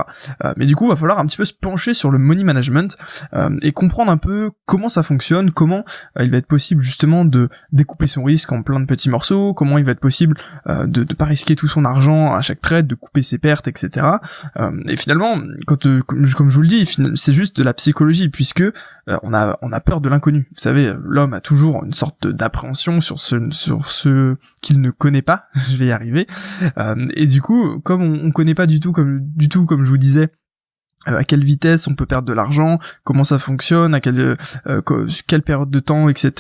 mais 0.56 0.66
du 0.66 0.76
coup 0.76 0.86
il 0.86 0.90
va 0.90 0.96
falloir 0.96 1.20
un 1.20 1.26
petit 1.26 1.38
peu 1.38 1.46
se 1.46 1.54
pencher 1.54 1.94
sur 1.94 2.12
le 2.12 2.20
money 2.20 2.44
management 2.44 2.96
et 3.62 3.72
comprendre 3.72 4.12
un 4.12 4.18
peu 4.18 4.52
comment 4.66 4.90
ça 4.90 5.04
fonctionne, 5.04 5.52
comment 5.52 5.84
euh, 6.20 6.24
il 6.24 6.32
va 6.32 6.38
être 6.38 6.48
possible 6.48 6.82
justement 6.82 7.26
de 7.26 7.50
découper 7.72 8.08
son 8.08 8.24
risque 8.24 8.52
en 8.52 8.62
plein 8.62 8.80
de 8.80 8.86
petits 8.86 9.10
morceaux, 9.10 9.54
comment 9.54 9.78
il 9.78 9.86
va 9.86 9.92
être 9.92 10.00
possible 10.00 10.38
euh, 10.68 10.86
de 10.86 11.02
ne 11.02 11.14
pas 11.14 11.26
risquer 11.26 11.56
tout 11.56 11.68
son 11.68 11.86
argent 11.86 12.36
à 12.36 12.42
chaque 12.42 12.62
trade, 12.62 12.88
de 12.88 12.96
couper 12.96 13.22
ses 13.22 13.38
pertes, 13.38 13.68
etc. 13.68 14.06
Euh, 14.58 14.72
et 14.88 14.96
finalement, 14.96 15.42
quand 15.66 15.88
comme, 16.06 16.26
je 16.26 16.56
vous 16.56 16.62
le 16.62 16.68
dis, 16.68 16.86
c'est 17.16 17.34
juste 17.34 17.58
de 17.58 17.64
la 17.64 17.74
psychologie 17.74 18.30
puisque 18.30 18.64
on 19.24 19.34
a 19.34 19.58
on 19.62 19.72
a 19.72 19.80
peur 19.80 20.02
de 20.02 20.10
l'inconnu. 20.10 20.48
Vous 20.54 20.60
savez, 20.60 20.94
l'homme 21.04 21.34
a 21.34 21.40
toujours 21.40 21.84
une 21.86 21.94
sorte 21.94 22.28
d'appréhension 22.28 23.00
sur 23.00 23.20
ce 23.20 23.50
sur 23.52 23.90
ce 23.90 24.36
qu'il 24.62 24.82
ne 24.82 24.92
connaît 24.92 25.22
pas. 25.22 25.46
je 25.70 25.78
vais 25.78 25.88
y 25.88 25.92
arriver. 25.92 26.28
et 27.16 27.26
du 27.26 27.42
coup, 27.42 27.47
comme 27.84 28.02
on, 28.02 28.28
on 28.28 28.32
connaît 28.32 28.56
pas 28.56 28.66
du 28.66 28.80
tout 28.80 28.92
comme 28.92 29.22
du 29.22 29.50
tout 29.50 29.66
comme 29.66 29.84
je 29.84 29.90
vous 29.90 29.98
disais 29.98 30.30
euh, 31.08 31.18
à 31.18 31.24
quelle 31.24 31.44
vitesse 31.44 31.88
on 31.88 31.96
peut 31.96 32.06
perdre 32.06 32.28
de 32.28 32.34
l'argent, 32.34 32.80
comment 33.04 33.24
ça 33.24 33.40
fonctionne, 33.40 33.94
à 33.94 34.02
quelle 34.02 34.36
euh, 34.68 34.82
quelle 35.28 35.42
période 35.42 35.70
de 35.70 35.80
temps, 35.80 36.10
etc. 36.10 36.32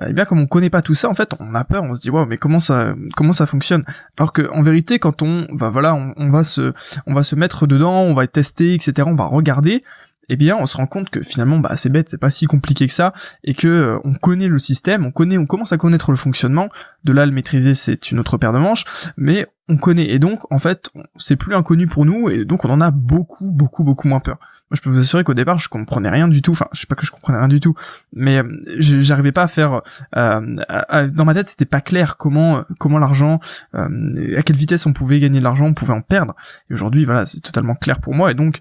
et 0.00 0.04
eh 0.08 0.12
bien, 0.12 0.24
comme 0.24 0.38
on 0.38 0.46
connaît 0.46 0.70
pas 0.70 0.82
tout 0.82 0.94
ça, 0.94 1.08
en 1.08 1.14
fait, 1.14 1.34
on 1.40 1.54
a 1.54 1.64
peur, 1.64 1.82
on 1.82 1.94
se 1.94 2.02
dit 2.02 2.10
wow, 2.10 2.24
mais 2.24 2.38
comment 2.38 2.60
ça 2.60 2.94
comment 3.16 3.32
ça 3.32 3.46
fonctionne? 3.46 3.84
Alors 4.16 4.32
que 4.32 4.48
en 4.52 4.62
vérité, 4.62 4.98
quand 4.98 5.20
on 5.22 5.46
va 5.52 5.68
voilà, 5.68 5.94
on, 5.94 6.30
va 6.30 6.44
se 6.44 6.72
on 7.06 7.14
va 7.14 7.22
se 7.22 7.34
mettre 7.34 7.66
dedans, 7.66 8.02
on 8.02 8.14
va 8.14 8.26
tester, 8.26 8.72
etc. 8.74 9.06
On 9.06 9.16
va 9.16 9.26
regarder. 9.26 9.82
Eh 10.30 10.36
bien, 10.36 10.58
on 10.60 10.66
se 10.66 10.76
rend 10.76 10.86
compte 10.86 11.08
que 11.08 11.22
finalement, 11.22 11.58
bah, 11.58 11.74
c'est 11.76 11.88
bête, 11.88 12.10
c'est 12.10 12.20
pas 12.20 12.28
si 12.28 12.44
compliqué 12.44 12.86
que 12.86 12.92
ça, 12.92 13.14
et 13.44 13.54
que 13.54 13.66
euh, 13.66 13.98
on 14.04 14.12
connaît 14.12 14.46
le 14.46 14.58
système, 14.58 15.06
on 15.06 15.10
connaît, 15.10 15.38
on 15.38 15.46
commence 15.46 15.72
à 15.72 15.78
connaître 15.78 16.10
le 16.10 16.18
fonctionnement. 16.18 16.68
De 17.04 17.12
là, 17.12 17.24
le 17.24 17.32
maîtriser, 17.32 17.74
c'est 17.74 18.10
une 18.10 18.18
autre 18.18 18.36
paire 18.36 18.52
de 18.52 18.58
manches, 18.58 18.84
mais 19.16 19.46
on 19.68 19.76
connaît 19.76 20.08
et 20.08 20.18
donc 20.18 20.40
en 20.50 20.58
fait 20.58 20.90
c'est 21.16 21.36
plus 21.36 21.54
inconnu 21.54 21.86
pour 21.86 22.06
nous 22.06 22.30
et 22.30 22.44
donc 22.44 22.64
on 22.64 22.70
en 22.70 22.80
a 22.80 22.90
beaucoup 22.90 23.50
beaucoup 23.52 23.84
beaucoup 23.84 24.08
moins 24.08 24.20
peur. 24.20 24.38
Moi 24.70 24.76
je 24.76 24.82
peux 24.82 24.90
vous 24.90 24.98
assurer 24.98 25.24
qu'au 25.24 25.34
départ 25.34 25.58
je 25.58 25.68
comprenais 25.68 26.08
rien 26.08 26.28
du 26.28 26.42
tout, 26.42 26.52
enfin 26.52 26.68
je 26.72 26.80
sais 26.80 26.86
pas 26.86 26.94
que 26.94 27.04
je 27.04 27.10
comprenais 27.10 27.38
rien 27.38 27.48
du 27.48 27.60
tout, 27.60 27.74
mais 28.12 28.38
euh, 28.38 28.60
j'arrivais 28.78 29.32
pas 29.32 29.42
à 29.42 29.48
faire 29.48 29.82
euh, 30.16 31.08
dans 31.08 31.24
ma 31.24 31.34
tête 31.34 31.48
c'était 31.48 31.66
pas 31.66 31.80
clair 31.80 32.16
comment 32.16 32.64
comment 32.78 32.98
l'argent 32.98 33.40
euh, 33.74 34.38
à 34.38 34.42
quelle 34.42 34.56
vitesse 34.56 34.86
on 34.86 34.92
pouvait 34.92 35.20
gagner 35.20 35.38
de 35.38 35.44
l'argent, 35.44 35.66
on 35.66 35.74
pouvait 35.74 35.94
en 35.94 36.02
perdre. 36.02 36.34
Et 36.70 36.74
aujourd'hui 36.74 37.04
voilà 37.04 37.26
c'est 37.26 37.40
totalement 37.40 37.74
clair 37.74 38.00
pour 38.00 38.14
moi 38.14 38.30
et 38.30 38.34
donc 38.34 38.60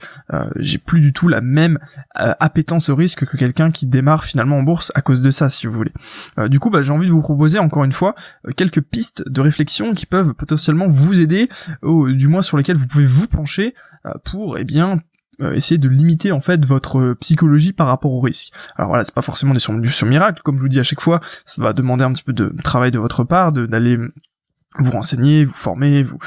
j'ai 0.58 0.78
plus 0.78 1.00
du 1.00 1.14
tout 1.14 1.30
la 1.30 1.42
même 1.42 1.80
appétence 2.16 2.90
au 2.90 2.96
risque 2.96 3.26
que 3.26 3.38
quelqu'un 3.38 3.72
qui 3.72 3.86
démarre 3.86 4.26
finalement 4.26 4.58
en 4.58 4.64
bourse 4.64 4.92
à 4.96 5.02
cause 5.02 5.22
de 5.22 5.32
ça 5.32 5.50
si 5.50 5.68
vous 5.68 5.74
voulez. 5.74 5.94
du 6.50 6.60
coup 6.60 6.70
bah, 6.70 6.82
j'ai 6.84 6.92
envie 6.92 7.08
de 7.08 7.12
vous 7.12 7.22
proposer 7.22 7.60
encore 7.60 7.84
une 7.84 7.92
fois 7.92 8.16
quelques 8.56 8.82
pistes 8.82 9.28
de 9.28 9.42
réflexion 9.42 9.94
qui 9.94 10.06
peuvent 10.06 10.34
potentiellement 10.34 10.88
vous 10.88 10.97
aider, 11.20 11.50
ou 11.84 12.10
du 12.12 12.28
moins 12.28 12.42
sur 12.42 12.58
lesquels 12.58 12.78
vous 12.78 12.88
pouvez 12.88 13.06
vous 13.06 13.28
pencher 13.28 13.74
euh, 14.06 14.12
pour, 14.24 14.58
eh 14.58 14.64
bien, 14.64 15.02
euh, 15.42 15.54
essayer 15.54 15.78
de 15.78 15.88
limiter 15.88 16.32
en 16.32 16.42
fait 16.42 16.66
votre 16.66 17.16
psychologie 17.20 17.74
par 17.74 17.88
rapport 17.88 18.12
au 18.12 18.20
risque. 18.20 18.52
Alors 18.76 18.90
voilà, 18.90 19.06
c'est 19.06 19.14
pas 19.14 19.22
forcément 19.22 19.54
des 19.54 19.60
solutions 19.60 20.08
miracles, 20.08 20.42
comme 20.44 20.58
je 20.58 20.62
vous 20.62 20.70
dis 20.70 20.80
à 20.80 20.84
chaque 20.84 21.02
fois, 21.02 21.22
ça 21.46 21.62
va 21.62 21.74
demander 21.74 22.04
un 22.04 22.12
petit 22.12 22.24
peu 22.24 22.34
de 22.34 22.54
travail 22.64 22.92
de 22.92 23.00
votre 23.00 23.24
part, 23.24 23.52
d'aller 23.52 24.00
vous 24.80 24.92
renseigner, 24.92 25.46
vous 25.46 25.54
former, 25.54 26.04
vous, 26.04 26.20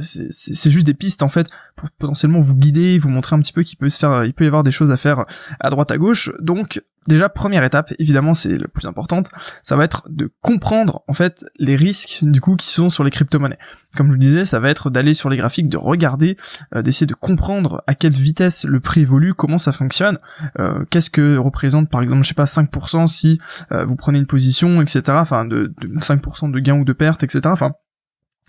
c'est 0.00 0.70
juste 0.70 0.86
des 0.86 0.94
pistes 0.94 1.22
en 1.22 1.28
fait 1.28 1.48
pour 1.76 1.90
potentiellement 1.90 2.40
vous 2.40 2.54
guider, 2.54 2.98
vous 2.98 3.08
montrer 3.08 3.36
un 3.36 3.40
petit 3.40 3.52
peu 3.52 3.62
qu'il 3.62 3.78
peut 3.78 3.88
se 3.88 3.98
faire, 3.98 4.24
il 4.24 4.32
peut 4.32 4.44
y 4.44 4.46
avoir 4.46 4.62
des 4.62 4.70
choses 4.70 4.90
à 4.90 4.96
faire 4.96 5.24
à 5.58 5.70
droite 5.70 5.90
à 5.90 5.98
gauche. 5.98 6.30
Donc 6.40 6.82
déjà 7.06 7.28
première 7.28 7.64
étape, 7.64 7.92
évidemment 7.98 8.34
c'est 8.34 8.58
la 8.58 8.68
plus 8.68 8.86
importante, 8.86 9.28
ça 9.62 9.76
va 9.76 9.84
être 9.84 10.04
de 10.08 10.30
comprendre 10.42 11.02
en 11.08 11.12
fait 11.12 11.46
les 11.58 11.76
risques 11.76 12.18
du 12.22 12.40
coup 12.40 12.56
qui 12.56 12.68
sont 12.68 12.88
sur 12.88 13.04
les 13.04 13.10
crypto-monnaies. 13.10 13.58
Comme 13.96 14.08
je 14.08 14.12
vous 14.12 14.18
disais, 14.18 14.44
ça 14.44 14.60
va 14.60 14.70
être 14.70 14.90
d'aller 14.90 15.14
sur 15.14 15.30
les 15.30 15.36
graphiques, 15.36 15.68
de 15.68 15.76
regarder, 15.76 16.36
euh, 16.74 16.82
d'essayer 16.82 17.06
de 17.06 17.14
comprendre 17.14 17.82
à 17.86 17.94
quelle 17.94 18.12
vitesse 18.12 18.64
le 18.64 18.80
prix 18.80 19.00
évolue, 19.00 19.34
comment 19.34 19.58
ça 19.58 19.72
fonctionne, 19.72 20.18
euh, 20.58 20.84
qu'est-ce 20.90 21.10
que 21.10 21.36
représente 21.36 21.88
par 21.88 22.02
exemple, 22.02 22.22
je 22.22 22.28
sais 22.28 22.34
pas, 22.34 22.44
5% 22.44 23.06
si 23.06 23.40
euh, 23.72 23.84
vous 23.84 23.96
prenez 23.96 24.18
une 24.18 24.26
position, 24.26 24.82
etc. 24.82 25.02
Enfin 25.10 25.44
de, 25.44 25.72
de 25.80 25.88
5% 25.98 26.50
de 26.50 26.58
gain 26.60 26.74
ou 26.74 26.84
de 26.84 26.92
perte, 26.92 27.22
etc. 27.22 27.40
Enfin 27.46 27.72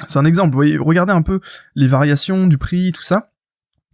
c'est 0.07 0.19
un 0.19 0.25
exemple, 0.25 0.51
vous 0.51 0.57
voyez, 0.57 0.77
regardez 0.77 1.13
un 1.13 1.21
peu 1.21 1.39
les 1.75 1.87
variations 1.87 2.47
du 2.47 2.57
prix, 2.57 2.91
tout 2.91 3.03
ça. 3.03 3.31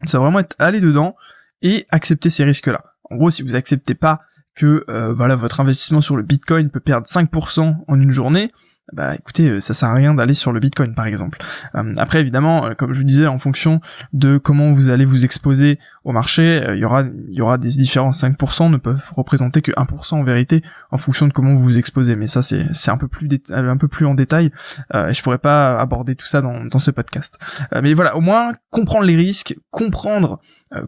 Ça 0.06 0.20
va 0.20 0.26
vraiment 0.26 0.40
être 0.40 0.56
aller 0.60 0.80
dedans 0.80 1.16
et 1.62 1.86
accepter 1.90 2.30
ces 2.30 2.44
risques-là. 2.44 2.80
En 3.10 3.16
gros, 3.16 3.30
si 3.30 3.42
vous 3.42 3.56
acceptez 3.56 3.96
pas 3.96 4.22
que 4.58 4.84
euh, 4.90 5.14
voilà 5.14 5.36
votre 5.36 5.62
investissement 5.62 6.02
sur 6.02 6.18
le 6.18 6.24
Bitcoin 6.24 6.70
peut 6.70 6.82
perdre 6.82 7.08
5% 7.08 7.76
en 7.88 8.02
une 8.02 8.12
journée, 8.12 8.52
bah 8.94 9.16
écoutez, 9.16 9.50
euh, 9.50 9.60
ça 9.60 9.74
sert 9.74 9.90
à 9.90 9.94
rien 9.94 10.14
d'aller 10.14 10.34
sur 10.34 10.54
le 10.54 10.62
Bitcoin 10.62 10.96
par 10.96 11.08
exemple. 11.08 11.40
Euh, 11.76 11.94
après 11.98 12.22
évidemment, 12.22 12.68
euh, 12.68 12.74
comme 12.74 12.94
je 12.94 13.00
vous 13.00 13.06
disais, 13.06 13.28
en 13.28 13.38
fonction 13.38 13.82
de 14.14 14.38
comment 14.38 14.72
vous 14.72 14.90
allez 14.90 15.04
vous 15.04 15.26
exposer 15.26 15.78
au 16.06 16.14
marché, 16.14 16.64
il 16.70 16.80
y 16.80 16.86
aura 16.86 17.04
il 17.04 17.36
y 17.36 17.42
aura 17.42 17.58
des 17.58 17.68
différences. 17.68 18.24
5% 18.24 18.72
ne 18.72 18.78
peuvent 18.78 19.04
représenter 19.12 19.62
que 19.62 19.74
1% 19.74 20.16
en 20.16 20.24
vérité, 20.24 20.64
en 20.92 20.98
fonction 20.98 21.28
de 21.28 21.34
comment 21.34 21.54
vous 21.54 21.64
vous 21.64 21.78
exposez. 21.78 22.16
Mais 22.16 22.28
ça 22.28 22.42
c'est 22.42 22.66
c'est 22.72 22.90
un 22.90 22.98
peu 22.98 23.10
plus 23.10 23.28
un 23.50 23.78
peu 23.78 23.90
plus 23.90 24.06
en 24.06 24.14
détail. 24.14 24.52
et 24.94 25.14
je 25.14 25.22
pourrais 25.22 25.38
pas 25.38 25.78
aborder 25.80 26.16
tout 26.16 26.28
ça 26.28 26.42
dans 26.42 26.64
dans 26.64 26.80
ce 26.80 26.92
podcast. 26.92 27.40
mais 27.82 27.94
voilà, 27.94 28.16
au 28.16 28.22
moins 28.22 28.54
comprendre 28.70 29.06
les 29.06 29.18
risques, 29.18 29.58
comprendre 29.70 30.40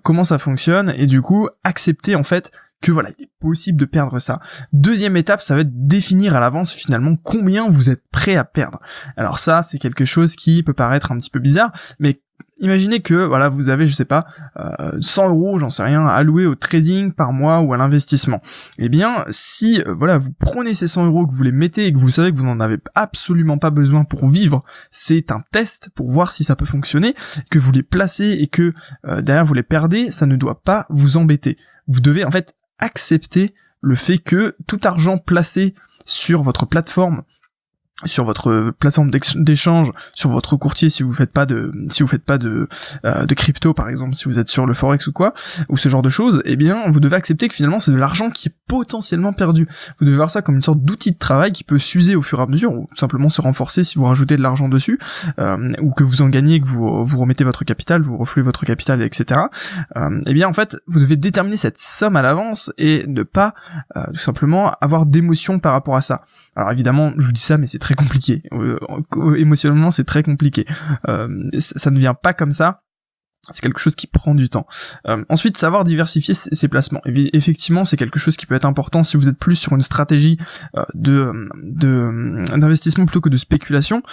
comment 0.03 0.23
ça 0.23 0.37
fonctionne 0.37 0.93
et 0.95 1.05
du 1.05 1.21
coup 1.21 1.49
accepter 1.63 2.15
en 2.15 2.23
fait 2.23 2.51
que 2.81 2.91
voilà, 2.91 3.09
il 3.17 3.25
est 3.25 3.31
possible 3.39 3.79
de 3.79 3.85
perdre 3.85 4.19
ça. 4.19 4.39
Deuxième 4.73 5.17
étape, 5.17 5.41
ça 5.41 5.55
va 5.55 5.61
être 5.61 5.87
définir 5.87 6.35
à 6.35 6.39
l'avance 6.39 6.73
finalement 6.73 7.15
combien 7.15 7.69
vous 7.69 7.89
êtes 7.89 8.03
prêt 8.11 8.35
à 8.35 8.43
perdre. 8.43 8.79
Alors 9.17 9.39
ça, 9.39 9.61
c'est 9.61 9.79
quelque 9.79 10.05
chose 10.05 10.35
qui 10.35 10.63
peut 10.63 10.73
paraître 10.73 11.11
un 11.11 11.17
petit 11.17 11.29
peu 11.29 11.39
bizarre, 11.39 11.71
mais 11.99 12.21
imaginez 12.59 12.99
que 13.01 13.13
voilà, 13.13 13.49
vous 13.49 13.69
avez, 13.69 13.87
je 13.87 13.93
sais 13.93 14.05
pas, 14.05 14.25
100 14.99 15.23
euh, 15.23 15.29
euros, 15.29 15.57
j'en 15.57 15.69
sais 15.69 15.83
rien, 15.83 16.05
alloués 16.05 16.45
au 16.45 16.55
trading 16.55 17.11
par 17.11 17.33
mois 17.33 17.59
ou 17.59 17.73
à 17.73 17.77
l'investissement. 17.77 18.41
Eh 18.77 18.89
bien, 18.89 19.25
si 19.29 19.81
euh, 19.81 19.93
voilà, 19.97 20.17
vous 20.17 20.31
prenez 20.31 20.73
ces 20.73 20.87
100 20.87 21.07
euros, 21.07 21.27
que 21.27 21.33
vous 21.33 21.43
les 21.43 21.51
mettez 21.51 21.87
et 21.87 21.93
que 21.93 21.97
vous 21.97 22.09
savez 22.09 22.31
que 22.31 22.37
vous 22.37 22.45
n'en 22.45 22.59
avez 22.59 22.77
absolument 22.95 23.57
pas 23.57 23.69
besoin 23.69 24.03
pour 24.03 24.27
vivre, 24.27 24.63
c'est 24.91 25.31
un 25.31 25.41
test 25.51 25.89
pour 25.95 26.11
voir 26.11 26.33
si 26.33 26.43
ça 26.43 26.55
peut 26.55 26.65
fonctionner, 26.65 27.15
que 27.49 27.59
vous 27.59 27.71
les 27.71 27.83
placez 27.83 28.31
et 28.31 28.47
que 28.47 28.73
euh, 29.05 29.21
derrière 29.21 29.45
vous 29.45 29.53
les 29.53 29.63
perdez, 29.63 30.11
ça 30.11 30.25
ne 30.25 30.35
doit 30.35 30.61
pas 30.61 30.85
vous 30.89 31.17
embêter. 31.17 31.57
Vous 31.87 32.01
devez 32.01 32.23
en 32.23 32.31
fait 32.31 32.55
accepter 32.79 33.53
le 33.81 33.95
fait 33.95 34.17
que 34.17 34.55
tout 34.67 34.79
argent 34.83 35.17
placé 35.17 35.73
sur 36.05 36.41
votre 36.41 36.65
plateforme 36.65 37.23
sur 38.05 38.23
votre 38.23 38.71
plateforme 38.79 39.11
d'échange, 39.35 39.91
sur 40.13 40.29
votre 40.29 40.55
courtier 40.55 40.89
si 40.89 41.03
vous 41.03 41.11
faites 41.11 41.31
pas 41.31 41.45
de 41.45 41.71
si 41.89 42.03
vous 42.03 42.07
faites 42.07 42.23
pas 42.23 42.37
de 42.37 42.67
euh, 43.05 43.25
de 43.25 43.33
crypto 43.33 43.73
par 43.73 43.89
exemple, 43.89 44.15
si 44.15 44.25
vous 44.25 44.39
êtes 44.39 44.49
sur 44.49 44.65
le 44.65 44.73
forex 44.73 45.07
ou 45.07 45.11
quoi 45.11 45.33
ou 45.67 45.77
ce 45.77 45.89
genre 45.89 46.01
de 46.01 46.09
choses, 46.09 46.41
eh 46.45 46.55
bien 46.55 46.89
vous 46.89 46.99
devez 46.99 47.15
accepter 47.15 47.47
que 47.47 47.55
finalement 47.55 47.79
c'est 47.79 47.91
de 47.91 47.97
l'argent 47.97 48.29
qui 48.29 48.49
est 48.49 48.53
potentiellement 48.67 49.33
perdu. 49.33 49.67
Vous 49.99 50.05
devez 50.05 50.15
voir 50.15 50.31
ça 50.31 50.41
comme 50.41 50.55
une 50.55 50.61
sorte 50.61 50.79
d'outil 50.81 51.11
de 51.11 51.17
travail 51.17 51.51
qui 51.51 51.63
peut 51.63 51.77
s'user 51.77 52.15
au 52.15 52.21
fur 52.21 52.39
et 52.39 52.43
à 52.43 52.45
mesure 52.45 52.71
ou 52.73 52.89
simplement 52.93 53.29
se 53.29 53.41
renforcer 53.41 53.83
si 53.83 53.97
vous 53.97 54.05
rajoutez 54.05 54.37
de 54.37 54.41
l'argent 54.41 54.69
dessus 54.69 54.99
euh, 55.39 55.71
ou 55.81 55.91
que 55.91 56.03
vous 56.03 56.21
en 56.21 56.29
gagnez, 56.29 56.61
que 56.61 56.67
vous 56.67 57.03
vous 57.03 57.19
remettez 57.19 57.43
votre 57.43 57.65
capital, 57.65 58.01
vous 58.01 58.17
refluez 58.17 58.43
votre 58.43 58.65
capital, 58.65 59.01
etc. 59.01 59.41
Euh, 59.97 60.21
eh 60.25 60.33
bien 60.33 60.47
en 60.47 60.53
fait 60.53 60.77
vous 60.87 60.99
devez 60.99 61.17
déterminer 61.17 61.57
cette 61.57 61.77
somme 61.77 62.15
à 62.15 62.21
l'avance 62.21 62.71
et 62.77 63.05
ne 63.07 63.23
pas 63.23 63.53
euh, 63.97 64.05
tout 64.13 64.19
simplement 64.19 64.71
avoir 64.81 65.05
d'émotion 65.05 65.59
par 65.59 65.73
rapport 65.73 65.95
à 65.95 66.01
ça. 66.01 66.25
Alors 66.59 66.73
évidemment, 66.73 67.13
je 67.17 67.25
vous 67.25 67.31
dis 67.31 67.39
ça, 67.39 67.57
mais 67.57 67.67
c'est 67.67 67.79
très 67.79 67.95
compliqué. 67.95 68.43
Euh, 68.51 68.77
émotionnellement, 69.37 69.91
c'est 69.91 70.03
très 70.03 70.23
compliqué. 70.23 70.65
Euh, 71.07 71.29
ça 71.57 71.89
ne 71.89 71.97
vient 71.97 72.13
pas 72.13 72.33
comme 72.33 72.51
ça 72.51 72.81
c'est 73.41 73.61
quelque 73.61 73.79
chose 73.79 73.95
qui 73.95 74.07
prend 74.07 74.35
du 74.35 74.49
temps. 74.49 74.67
Euh, 75.07 75.23
ensuite, 75.29 75.57
savoir 75.57 75.83
diversifier 75.83 76.33
ses, 76.33 76.67
placements. 76.67 77.01
effectivement, 77.05 77.85
c'est 77.85 77.97
quelque 77.97 78.19
chose 78.19 78.37
qui 78.37 78.45
peut 78.45 78.55
être 78.55 78.65
important 78.65 79.03
si 79.03 79.17
vous 79.17 79.27
êtes 79.29 79.37
plus 79.37 79.55
sur 79.55 79.73
une 79.73 79.81
stratégie 79.81 80.37
euh, 80.77 80.83
de 80.93 81.31
d'investissement 82.57 83.05
plutôt 83.05 83.21
que 83.21 83.29
de 83.29 83.37
spéculation. 83.37 84.03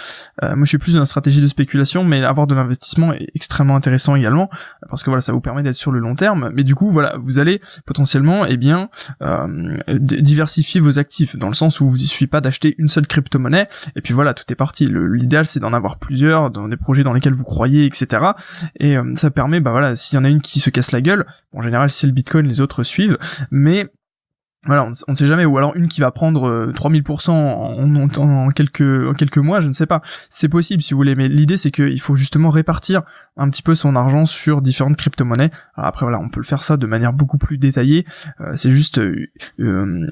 Euh, 0.43 0.55
moi, 0.55 0.65
je 0.65 0.69
suis 0.69 0.77
plus 0.77 0.93
dans 0.93 1.01
une 1.01 1.05
stratégie 1.05 1.41
de 1.41 1.47
spéculation, 1.47 2.03
mais 2.03 2.23
avoir 2.23 2.47
de 2.47 2.55
l'investissement 2.55 3.13
est 3.13 3.27
extrêmement 3.35 3.75
intéressant 3.75 4.15
également 4.15 4.49
parce 4.89 5.03
que 5.03 5.09
voilà, 5.09 5.21
ça 5.21 5.33
vous 5.33 5.41
permet 5.41 5.61
d'être 5.61 5.75
sur 5.75 5.91
le 5.91 5.99
long 5.99 6.15
terme. 6.15 6.51
Mais 6.53 6.63
du 6.63 6.73
coup, 6.73 6.89
voilà, 6.89 7.15
vous 7.19 7.39
allez 7.39 7.61
potentiellement, 7.85 8.45
eh 8.45 8.57
bien, 8.57 8.89
diversifier 9.87 10.79
vos 10.79 10.99
actifs 10.99 11.35
dans 11.35 11.47
le 11.47 11.53
sens 11.53 11.79
où 11.79 11.89
vous 11.89 11.97
ne 11.97 12.03
suffit 12.03 12.27
pas 12.27 12.41
d'acheter 12.41 12.75
une 12.77 12.87
seule 12.87 13.07
crypto-monnaie 13.07 13.67
et 13.95 14.01
puis 14.01 14.13
voilà, 14.13 14.33
tout 14.33 14.45
est 14.49 14.55
parti. 14.55 14.87
L'idéal, 14.89 15.45
c'est 15.45 15.59
d'en 15.59 15.73
avoir 15.73 15.97
plusieurs 15.97 16.49
dans 16.49 16.67
des 16.67 16.77
projets 16.77 17.03
dans 17.03 17.13
lesquels 17.13 17.33
vous 17.33 17.43
croyez, 17.43 17.85
etc. 17.85 18.23
Et 18.79 18.95
ça 19.17 19.31
permet, 19.31 19.59
bah 19.59 19.71
voilà, 19.71 19.95
s'il 19.95 20.15
y 20.15 20.19
en 20.19 20.23
a 20.23 20.29
une 20.29 20.41
qui 20.41 20.59
se 20.59 20.69
casse 20.69 20.91
la 20.91 21.01
gueule, 21.01 21.25
en 21.53 21.61
général 21.61 21.91
c'est 21.91 22.07
le 22.07 22.13
Bitcoin, 22.13 22.47
les 22.47 22.61
autres 22.61 22.83
suivent, 22.83 23.17
mais 23.51 23.87
voilà, 24.67 24.83
on, 24.83 25.11
ne 25.11 25.15
sait 25.15 25.25
jamais, 25.25 25.45
ou 25.45 25.57
alors 25.57 25.75
une 25.75 25.87
qui 25.87 26.01
va 26.01 26.11
prendre 26.11 26.71
3000% 26.73 27.29
euh, 27.29 27.33
en, 27.33 28.19
en, 28.19 28.49
quelques, 28.49 28.81
en 28.81 29.13
quelques 29.13 29.37
mois, 29.37 29.61
je 29.61 29.67
ne 29.67 29.71
sais 29.71 29.85
pas. 29.85 30.01
C'est 30.29 30.49
possible 30.49 30.83
si 30.83 30.93
vous 30.93 30.97
voulez, 30.97 31.15
mais 31.15 31.29
l'idée 31.29 31.55
c'est 31.55 31.71
qu'il 31.71 31.99
faut 32.01 32.17
justement 32.17 32.49
répartir 32.49 33.03
un 33.37 33.49
petit 33.49 33.61
peu 33.61 33.75
son 33.75 33.95
argent 33.95 34.25
sur 34.25 34.61
différentes 34.61 34.97
crypto-monnaies. 34.97 35.51
Alors 35.75 35.87
après 35.87 36.05
voilà, 36.05 36.19
on 36.19 36.27
peut 36.27 36.41
le 36.41 36.45
faire 36.45 36.65
ça 36.65 36.75
de 36.75 36.85
manière 36.85 37.13
beaucoup 37.13 37.37
plus 37.37 37.57
détaillée. 37.57 38.05
Euh, 38.41 38.51
c'est 38.55 38.71
juste 38.71 38.99
euh, 38.99 39.29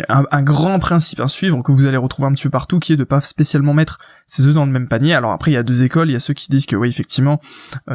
un, 0.08 0.42
grand 0.42 0.80
principe 0.80 1.20
à 1.20 1.28
suivre 1.28 1.62
que 1.62 1.74
vous 1.74 1.86
allez 1.86 1.98
retrouver 1.98 2.30
un 2.30 2.32
petit 2.32 2.44
peu 2.44 2.50
partout, 2.50 2.80
qui 2.80 2.94
est 2.94 2.98
de 2.98 3.04
pas 3.04 3.20
spécialement 3.20 3.74
mettre 3.74 4.00
ses 4.26 4.48
œufs 4.48 4.56
dans 4.56 4.66
le 4.66 4.72
même 4.72 4.88
panier. 4.88 5.14
Alors 5.14 5.32
après 5.32 5.52
il 5.52 5.56
y 5.56 5.58
a 5.58 5.64
deux 5.64 5.84
écoles, 5.84 6.10
il 6.10 6.14
y 6.14 6.18
a 6.18 6.22
ceux 6.22 6.34
qui 6.34 6.50
disent 6.50 6.66
que 6.66 6.78
oui 6.78 6.88
effectivement 6.88 7.42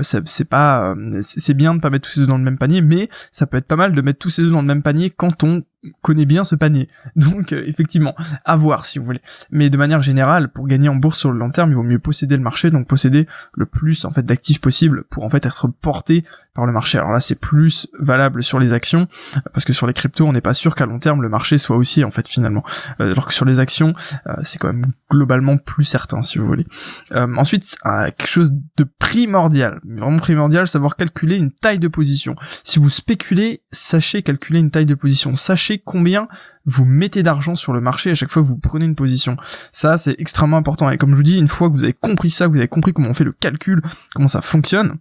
c'est 0.02 0.44
pas 0.44 0.94
c'est 1.22 1.54
bien 1.54 1.74
de 1.74 1.80
pas 1.80 1.88
mettre 1.88 2.06
tous 2.06 2.14
ses 2.14 2.20
œufs 2.20 2.28
dans 2.28 2.38
le 2.38 2.44
même 2.44 2.58
panier, 2.58 2.82
mais 2.82 3.08
ça 3.30 3.46
peut 3.46 3.56
être 3.56 3.66
pas 3.66 3.76
mal 3.76 3.94
de 3.94 4.02
mettre 4.02 4.18
tous 4.18 4.30
ses 4.30 4.42
œufs 4.42 4.52
dans 4.52 4.60
le 4.60 4.66
même 4.66 4.82
panier 4.82 5.10
quand 5.10 5.42
on 5.42 5.62
connaît 6.02 6.26
bien 6.26 6.44
ce 6.44 6.54
panier. 6.54 6.88
Donc 7.16 7.52
euh, 7.52 7.64
effectivement, 7.66 8.14
à 8.44 8.56
voir 8.56 8.86
si 8.86 8.98
vous 8.98 9.04
voulez. 9.04 9.22
Mais 9.50 9.70
de 9.70 9.76
manière 9.76 10.02
générale, 10.02 10.50
pour 10.50 10.66
gagner 10.66 10.88
en 10.88 10.96
bourse 10.96 11.18
sur 11.18 11.32
le 11.32 11.38
long 11.38 11.50
terme, 11.50 11.70
il 11.70 11.74
vaut 11.74 11.82
mieux 11.82 11.98
posséder 11.98 12.36
le 12.36 12.42
marché, 12.42 12.70
donc 12.70 12.86
posséder 12.86 13.26
le 13.54 13.66
plus 13.66 14.04
en 14.04 14.10
fait 14.10 14.24
d'actifs 14.24 14.60
possible 14.60 15.04
pour 15.04 15.24
en 15.24 15.30
fait 15.30 15.44
être 15.46 15.68
porté 15.68 16.24
par 16.54 16.66
le 16.66 16.72
marché. 16.72 16.98
Alors 16.98 17.12
là, 17.12 17.20
c'est 17.20 17.38
plus 17.38 17.86
valable 17.98 18.42
sur 18.42 18.58
les 18.58 18.72
actions 18.72 19.08
parce 19.52 19.64
que 19.64 19.72
sur 19.72 19.86
les 19.86 19.92
cryptos, 19.92 20.26
on 20.26 20.32
n'est 20.32 20.40
pas 20.40 20.54
sûr 20.54 20.74
qu'à 20.74 20.86
long 20.86 20.98
terme 20.98 21.22
le 21.22 21.28
marché 21.28 21.58
soit 21.58 21.76
aussi 21.76 22.04
en 22.04 22.10
fait 22.10 22.28
finalement. 22.28 22.64
Euh, 23.00 23.12
alors 23.12 23.26
que 23.26 23.34
sur 23.34 23.44
les 23.44 23.60
actions, 23.60 23.94
euh, 24.26 24.34
c'est 24.42 24.58
quand 24.58 24.72
même 24.72 24.86
globalement 25.10 25.56
plus 25.56 25.84
certain 25.84 26.22
si 26.22 26.38
vous 26.38 26.46
voulez. 26.46 26.66
ensuite, 27.12 27.76
quelque 27.84 28.26
chose 28.26 28.52
de 28.76 28.84
primordial, 28.84 29.80
vraiment 29.84 30.18
primordial, 30.18 30.68
savoir 30.68 30.96
calculer 30.96 31.36
une 31.36 31.50
taille 31.50 31.78
de 31.78 31.88
position. 31.88 32.34
Si 32.64 32.78
vous 32.78 32.90
spéculez, 32.90 33.62
sachez 33.72 34.22
calculer 34.22 34.58
une 34.58 34.70
taille 34.70 34.86
de 34.86 34.94
position. 34.94 35.36
Combien 35.78 36.28
vous 36.64 36.84
mettez 36.84 37.22
d'argent 37.22 37.54
sur 37.54 37.72
le 37.72 37.80
marché 37.80 38.10
à 38.10 38.14
chaque 38.14 38.30
fois 38.30 38.42
que 38.42 38.48
vous 38.48 38.58
prenez 38.58 38.84
une 38.84 38.94
position. 38.94 39.36
Ça, 39.72 39.96
c'est 39.96 40.16
extrêmement 40.18 40.56
important. 40.56 40.90
Et 40.90 40.98
comme 40.98 41.12
je 41.12 41.16
vous 41.16 41.22
dis, 41.22 41.38
une 41.38 41.48
fois 41.48 41.68
que 41.68 41.74
vous 41.74 41.84
avez 41.84 41.92
compris 41.92 42.30
ça, 42.30 42.46
que 42.46 42.52
vous 42.52 42.58
avez 42.58 42.68
compris 42.68 42.92
comment 42.92 43.10
on 43.10 43.14
fait 43.14 43.24
le 43.24 43.32
calcul, 43.32 43.82
comment 44.14 44.28
ça 44.28 44.42
fonctionne, 44.42 44.98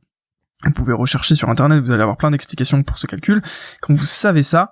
vous 0.66 0.72
pouvez 0.72 0.94
rechercher 0.94 1.36
sur 1.36 1.50
internet, 1.50 1.84
vous 1.84 1.92
allez 1.92 2.02
avoir 2.02 2.18
plein 2.18 2.32
d'explications 2.32 2.84
pour 2.84 2.98
ce 2.98 3.08
calcul. 3.08 3.42
Quand 3.82 3.94
vous 3.94 4.06
savez 4.06 4.44
ça, 4.44 4.72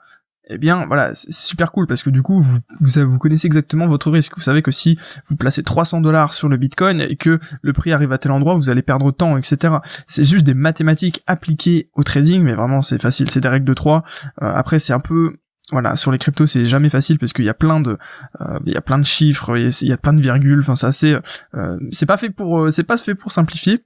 eh 0.49 0.57
bien 0.57 0.85
voilà, 0.85 1.13
c'est 1.13 1.31
super 1.33 1.71
cool 1.71 1.87
parce 1.87 2.03
que 2.03 2.09
du 2.09 2.21
coup 2.21 2.39
vous, 2.39 2.59
vous, 2.79 3.17
connaissez 3.17 3.47
exactement 3.47 3.87
votre 3.87 4.09
risque. 4.11 4.33
Vous 4.35 4.43
savez 4.43 4.61
que 4.61 4.71
si 4.71 4.97
vous 5.27 5.35
placez 5.35 5.63
300 5.63 6.01
dollars 6.01 6.33
sur 6.33 6.47
le 6.47 6.57
Bitcoin 6.57 7.01
et 7.01 7.15
que 7.15 7.39
le 7.61 7.73
prix 7.73 7.91
arrive 7.91 8.11
à 8.11 8.17
tel 8.17 8.31
endroit, 8.31 8.55
vous 8.55 8.69
allez 8.69 8.81
perdre 8.81 9.05
autant, 9.05 9.37
etc. 9.37 9.75
C'est 10.07 10.23
juste 10.23 10.45
des 10.45 10.53
mathématiques 10.53 11.23
appliquées 11.27 11.89
au 11.95 12.03
trading, 12.03 12.41
mais 12.43 12.53
vraiment 12.53 12.81
c'est 12.81 13.01
facile, 13.01 13.29
c'est 13.29 13.41
des 13.41 13.49
règles 13.49 13.65
de 13.65 13.73
3. 13.73 14.03
Euh, 14.41 14.53
après 14.53 14.79
c'est 14.79 14.93
un 14.93 14.99
peu 14.99 15.37
voilà, 15.71 15.95
sur 15.95 16.11
les 16.11 16.17
cryptos, 16.17 16.45
c'est 16.45 16.65
jamais 16.65 16.89
facile 16.89 17.19
parce 17.19 17.33
qu'il 17.33 17.45
y 17.45 17.49
a 17.49 17.53
plein 17.53 17.79
de, 17.79 17.97
euh, 18.41 18.59
il 18.65 18.71
y 18.71 18.77
a 18.77 18.81
plein 18.81 18.99
de 18.99 19.05
chiffres, 19.05 19.57
il 19.57 19.87
y 19.87 19.91
a 19.91 19.97
plein 19.97 20.13
de 20.13 20.21
virgules. 20.21 20.59
Enfin, 20.67 20.91
c'est 20.91 21.19
euh, 21.55 21.77
c'est 21.91 22.05
pas 22.05 22.17
fait 22.17 22.29
pour, 22.29 22.71
c'est 22.71 22.83
pas 22.83 22.97
fait 22.97 23.15
pour 23.15 23.31
simplifier. 23.31 23.83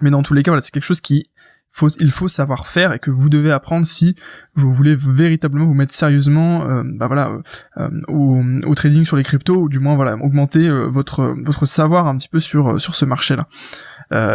Mais 0.00 0.10
dans 0.10 0.22
tous 0.22 0.34
les 0.34 0.42
cas, 0.42 0.52
voilà, 0.52 0.62
c'est 0.62 0.70
quelque 0.70 0.84
chose 0.84 1.00
qui 1.00 1.26
faut, 1.72 1.88
il 1.88 2.10
faut 2.10 2.28
savoir 2.28 2.66
faire 2.66 2.92
et 2.92 2.98
que 2.98 3.10
vous 3.10 3.30
devez 3.30 3.50
apprendre 3.50 3.86
si 3.86 4.14
vous 4.54 4.72
voulez 4.72 4.94
véritablement 4.94 5.64
vous 5.64 5.74
mettre 5.74 5.94
sérieusement, 5.94 6.68
euh, 6.68 6.82
bah 6.84 7.06
voilà, 7.06 7.30
euh, 7.30 7.40
euh, 7.78 7.88
au, 8.08 8.42
au, 8.66 8.74
trading 8.74 9.04
sur 9.04 9.16
les 9.16 9.24
cryptos 9.24 9.56
ou 9.56 9.68
du 9.70 9.78
moins 9.78 9.96
voilà 9.96 10.14
augmenter 10.16 10.68
votre 10.68 11.34
votre 11.42 11.64
savoir 11.64 12.06
un 12.06 12.16
petit 12.16 12.28
peu 12.28 12.40
sur 12.40 12.80
sur 12.80 12.94
ce 12.94 13.06
marché-là. 13.06 13.48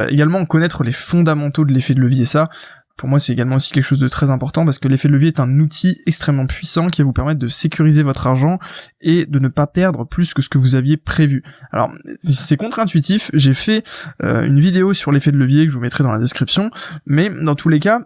également 0.10 0.44
connaître 0.46 0.84
les 0.84 0.92
fondamentaux 0.92 1.64
de 1.64 1.72
l'effet 1.72 1.94
de 1.94 2.02
levier, 2.02 2.26
ça, 2.26 2.50
pour 2.98 3.08
moi 3.08 3.20
c'est 3.20 3.32
également 3.32 3.56
aussi 3.56 3.72
quelque 3.72 3.86
chose 3.86 4.00
de 4.00 4.08
très 4.08 4.30
important 4.30 4.66
parce 4.66 4.80
que 4.80 4.88
l'effet 4.88 5.08
levier 5.08 5.30
est 5.30 5.40
un 5.40 5.60
outil 5.60 6.02
extrêmement 6.06 6.48
puissant 6.48 6.88
qui 6.88 7.02
va 7.02 7.06
vous 7.06 7.14
permettre 7.14 7.40
de 7.40 7.48
sécuriser 7.48 8.04
votre 8.04 8.28
argent 8.28 8.60
et 9.00 9.26
de 9.26 9.40
ne 9.40 9.48
pas 9.48 9.68
perdre 9.68 10.04
plus 10.04 10.34
que 10.34 10.42
ce 10.42 10.50
que 10.50 10.58
vous 10.58 10.76
aviez 10.76 10.98
prévu. 10.98 11.44
Alors 11.72 11.92
c'est 12.24 12.58
contre-intuitif, 12.58 13.30
j'ai 13.34 13.54
fait 13.54 13.84
euh, 14.24 14.44
une 14.44 14.60
vidéo 14.60 14.94
sur 14.94 15.12
l'effet 15.12 15.32
de 15.32 15.38
levier 15.38 15.66
que 15.66 15.72
je 15.72 15.76
vous 15.76 15.82
mettrai 15.82 16.04
dans 16.04 16.12
la 16.12 16.20
description, 16.20 16.72
mais 17.06 17.30
dans 17.30 17.56
tous 17.56 17.70
les 17.70 17.80
cas, 17.80 18.02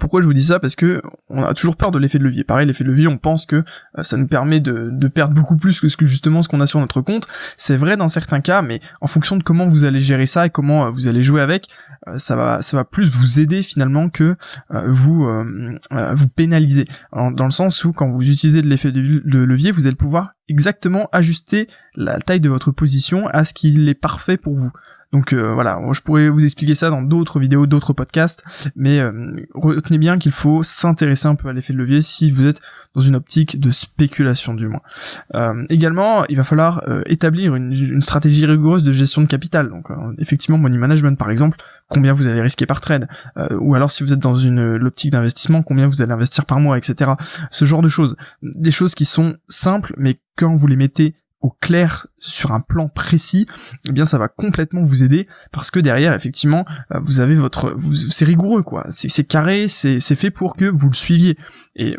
pourquoi 0.00 0.20
je 0.20 0.26
vous 0.26 0.32
dis 0.32 0.42
ça? 0.42 0.58
Parce 0.58 0.76
que 0.76 1.00
on 1.28 1.42
a 1.42 1.54
toujours 1.54 1.76
peur 1.76 1.90
de 1.90 1.98
l'effet 1.98 2.18
de 2.18 2.24
levier. 2.24 2.44
Pareil, 2.44 2.66
l'effet 2.66 2.84
de 2.84 2.88
levier, 2.88 3.06
on 3.08 3.18
pense 3.18 3.46
que 3.46 3.56
euh, 3.98 4.02
ça 4.02 4.16
nous 4.16 4.26
permet 4.26 4.60
de, 4.60 5.08
perdre 5.08 5.34
beaucoup 5.34 5.56
plus 5.56 5.80
que 5.80 5.88
ce 5.88 5.96
que 5.96 6.06
justement 6.06 6.42
ce 6.42 6.48
qu'on 6.48 6.60
a 6.60 6.66
sur 6.66 6.80
notre 6.80 7.00
compte. 7.00 7.26
C'est 7.56 7.76
vrai 7.76 7.96
dans 7.96 8.08
certains 8.08 8.40
cas, 8.40 8.62
mais 8.62 8.80
en 9.00 9.06
fonction 9.06 9.36
de 9.36 9.42
comment 9.42 9.66
vous 9.66 9.84
allez 9.84 10.00
gérer 10.00 10.26
ça 10.26 10.46
et 10.46 10.50
comment 10.50 10.86
euh, 10.86 10.90
vous 10.90 11.08
allez 11.08 11.22
jouer 11.22 11.40
avec, 11.40 11.68
euh, 12.08 12.18
ça 12.18 12.36
va 12.36 12.62
ça 12.62 12.76
va 12.76 12.84
plus 12.84 13.10
vous 13.10 13.40
aider 13.40 13.62
finalement 13.62 14.08
que 14.08 14.36
vous 14.70 15.26
vous 15.90 16.28
pénaliser. 16.28 16.86
dans 17.12 17.44
le 17.44 17.50
sens 17.50 17.84
où 17.84 17.92
quand 17.92 18.08
vous 18.08 18.28
utilisez 18.28 18.62
de 18.62 18.68
l'effet 18.68 18.92
de 18.92 19.38
levier, 19.38 19.70
vous 19.70 19.86
allez 19.86 19.96
pouvoir 19.96 20.35
exactement 20.48 21.08
ajuster 21.12 21.68
la 21.94 22.18
taille 22.18 22.40
de 22.40 22.48
votre 22.48 22.70
position 22.70 23.26
à 23.28 23.44
ce 23.44 23.54
qu'il 23.54 23.88
est 23.88 23.94
parfait 23.94 24.36
pour 24.36 24.54
vous. 24.56 24.72
Donc 25.12 25.32
euh, 25.32 25.54
voilà, 25.54 25.80
je 25.92 26.00
pourrais 26.00 26.28
vous 26.28 26.44
expliquer 26.44 26.74
ça 26.74 26.90
dans 26.90 27.00
d'autres 27.00 27.38
vidéos, 27.38 27.66
d'autres 27.66 27.92
podcasts, 27.92 28.44
mais 28.74 28.98
euh, 28.98 29.12
retenez 29.54 29.98
bien 29.98 30.18
qu'il 30.18 30.32
faut 30.32 30.62
s'intéresser 30.62 31.26
un 31.26 31.36
peu 31.36 31.48
à 31.48 31.52
l'effet 31.52 31.72
de 31.72 31.78
levier 31.78 32.00
si 32.00 32.30
vous 32.30 32.44
êtes 32.44 32.60
dans 32.94 33.00
une 33.02 33.14
optique 33.14 33.60
de 33.60 33.70
spéculation 33.70 34.54
du 34.54 34.68
moins. 34.68 34.80
Euh, 35.34 35.64
également, 35.68 36.26
il 36.26 36.36
va 36.36 36.44
falloir 36.44 36.82
établir 37.06 37.54
une, 37.54 38.00
stratégie 38.00 38.46
rigoureuse 38.46 38.84
de 38.84 38.92
gestion 38.92 39.22
de 39.22 39.26
capital. 39.26 39.68
Donc 39.68 39.88
effectivement, 40.18 40.58
money 40.58 40.78
management 40.78 41.16
par 41.16 41.30
exemple, 41.30 41.58
combien 41.88 42.12
vous 42.12 42.26
allez 42.26 42.40
risquer 42.40 42.66
par 42.66 42.80
trade, 42.80 43.06
ou 43.58 43.74
alors 43.74 43.90
si 43.90 44.02
vous 44.02 44.12
êtes 44.12 44.18
dans 44.18 44.36
une 44.36 44.76
l'optique 44.76 45.12
d'investissement, 45.12 45.62
combien 45.62 45.86
vous 45.86 46.02
allez 46.02 46.12
investir 46.12 46.46
par 46.46 46.58
mois, 46.58 46.78
etc. 46.78 47.12
Ce 47.50 47.64
genre 47.64 47.82
de 47.82 47.88
choses, 47.88 48.16
des 48.42 48.70
choses 48.70 48.94
qui 48.94 49.04
sont 49.04 49.36
simples, 49.48 49.94
mais 49.98 50.18
quand 50.36 50.54
vous 50.54 50.66
les 50.66 50.76
mettez 50.76 51.14
au 51.40 51.50
clair 51.50 52.06
sur 52.18 52.52
un 52.52 52.60
plan 52.60 52.88
précis, 52.88 53.46
eh 53.86 53.92
bien 53.92 54.04
ça 54.04 54.18
va 54.18 54.28
complètement 54.28 54.82
vous 54.82 55.02
aider 55.02 55.28
parce 55.52 55.70
que 55.70 55.78
derrière 55.78 56.14
effectivement 56.14 56.64
euh, 56.94 56.98
vous 57.02 57.20
avez 57.20 57.34
votre 57.34 57.76
c'est 58.10 58.24
rigoureux 58.24 58.62
quoi, 58.62 58.86
c'est 58.90 59.24
carré, 59.24 59.68
c'est 59.68 59.98
fait 60.00 60.30
pour 60.30 60.56
que 60.56 60.64
vous 60.64 60.88
le 60.88 60.94
suiviez 60.94 61.36
et 61.74 61.96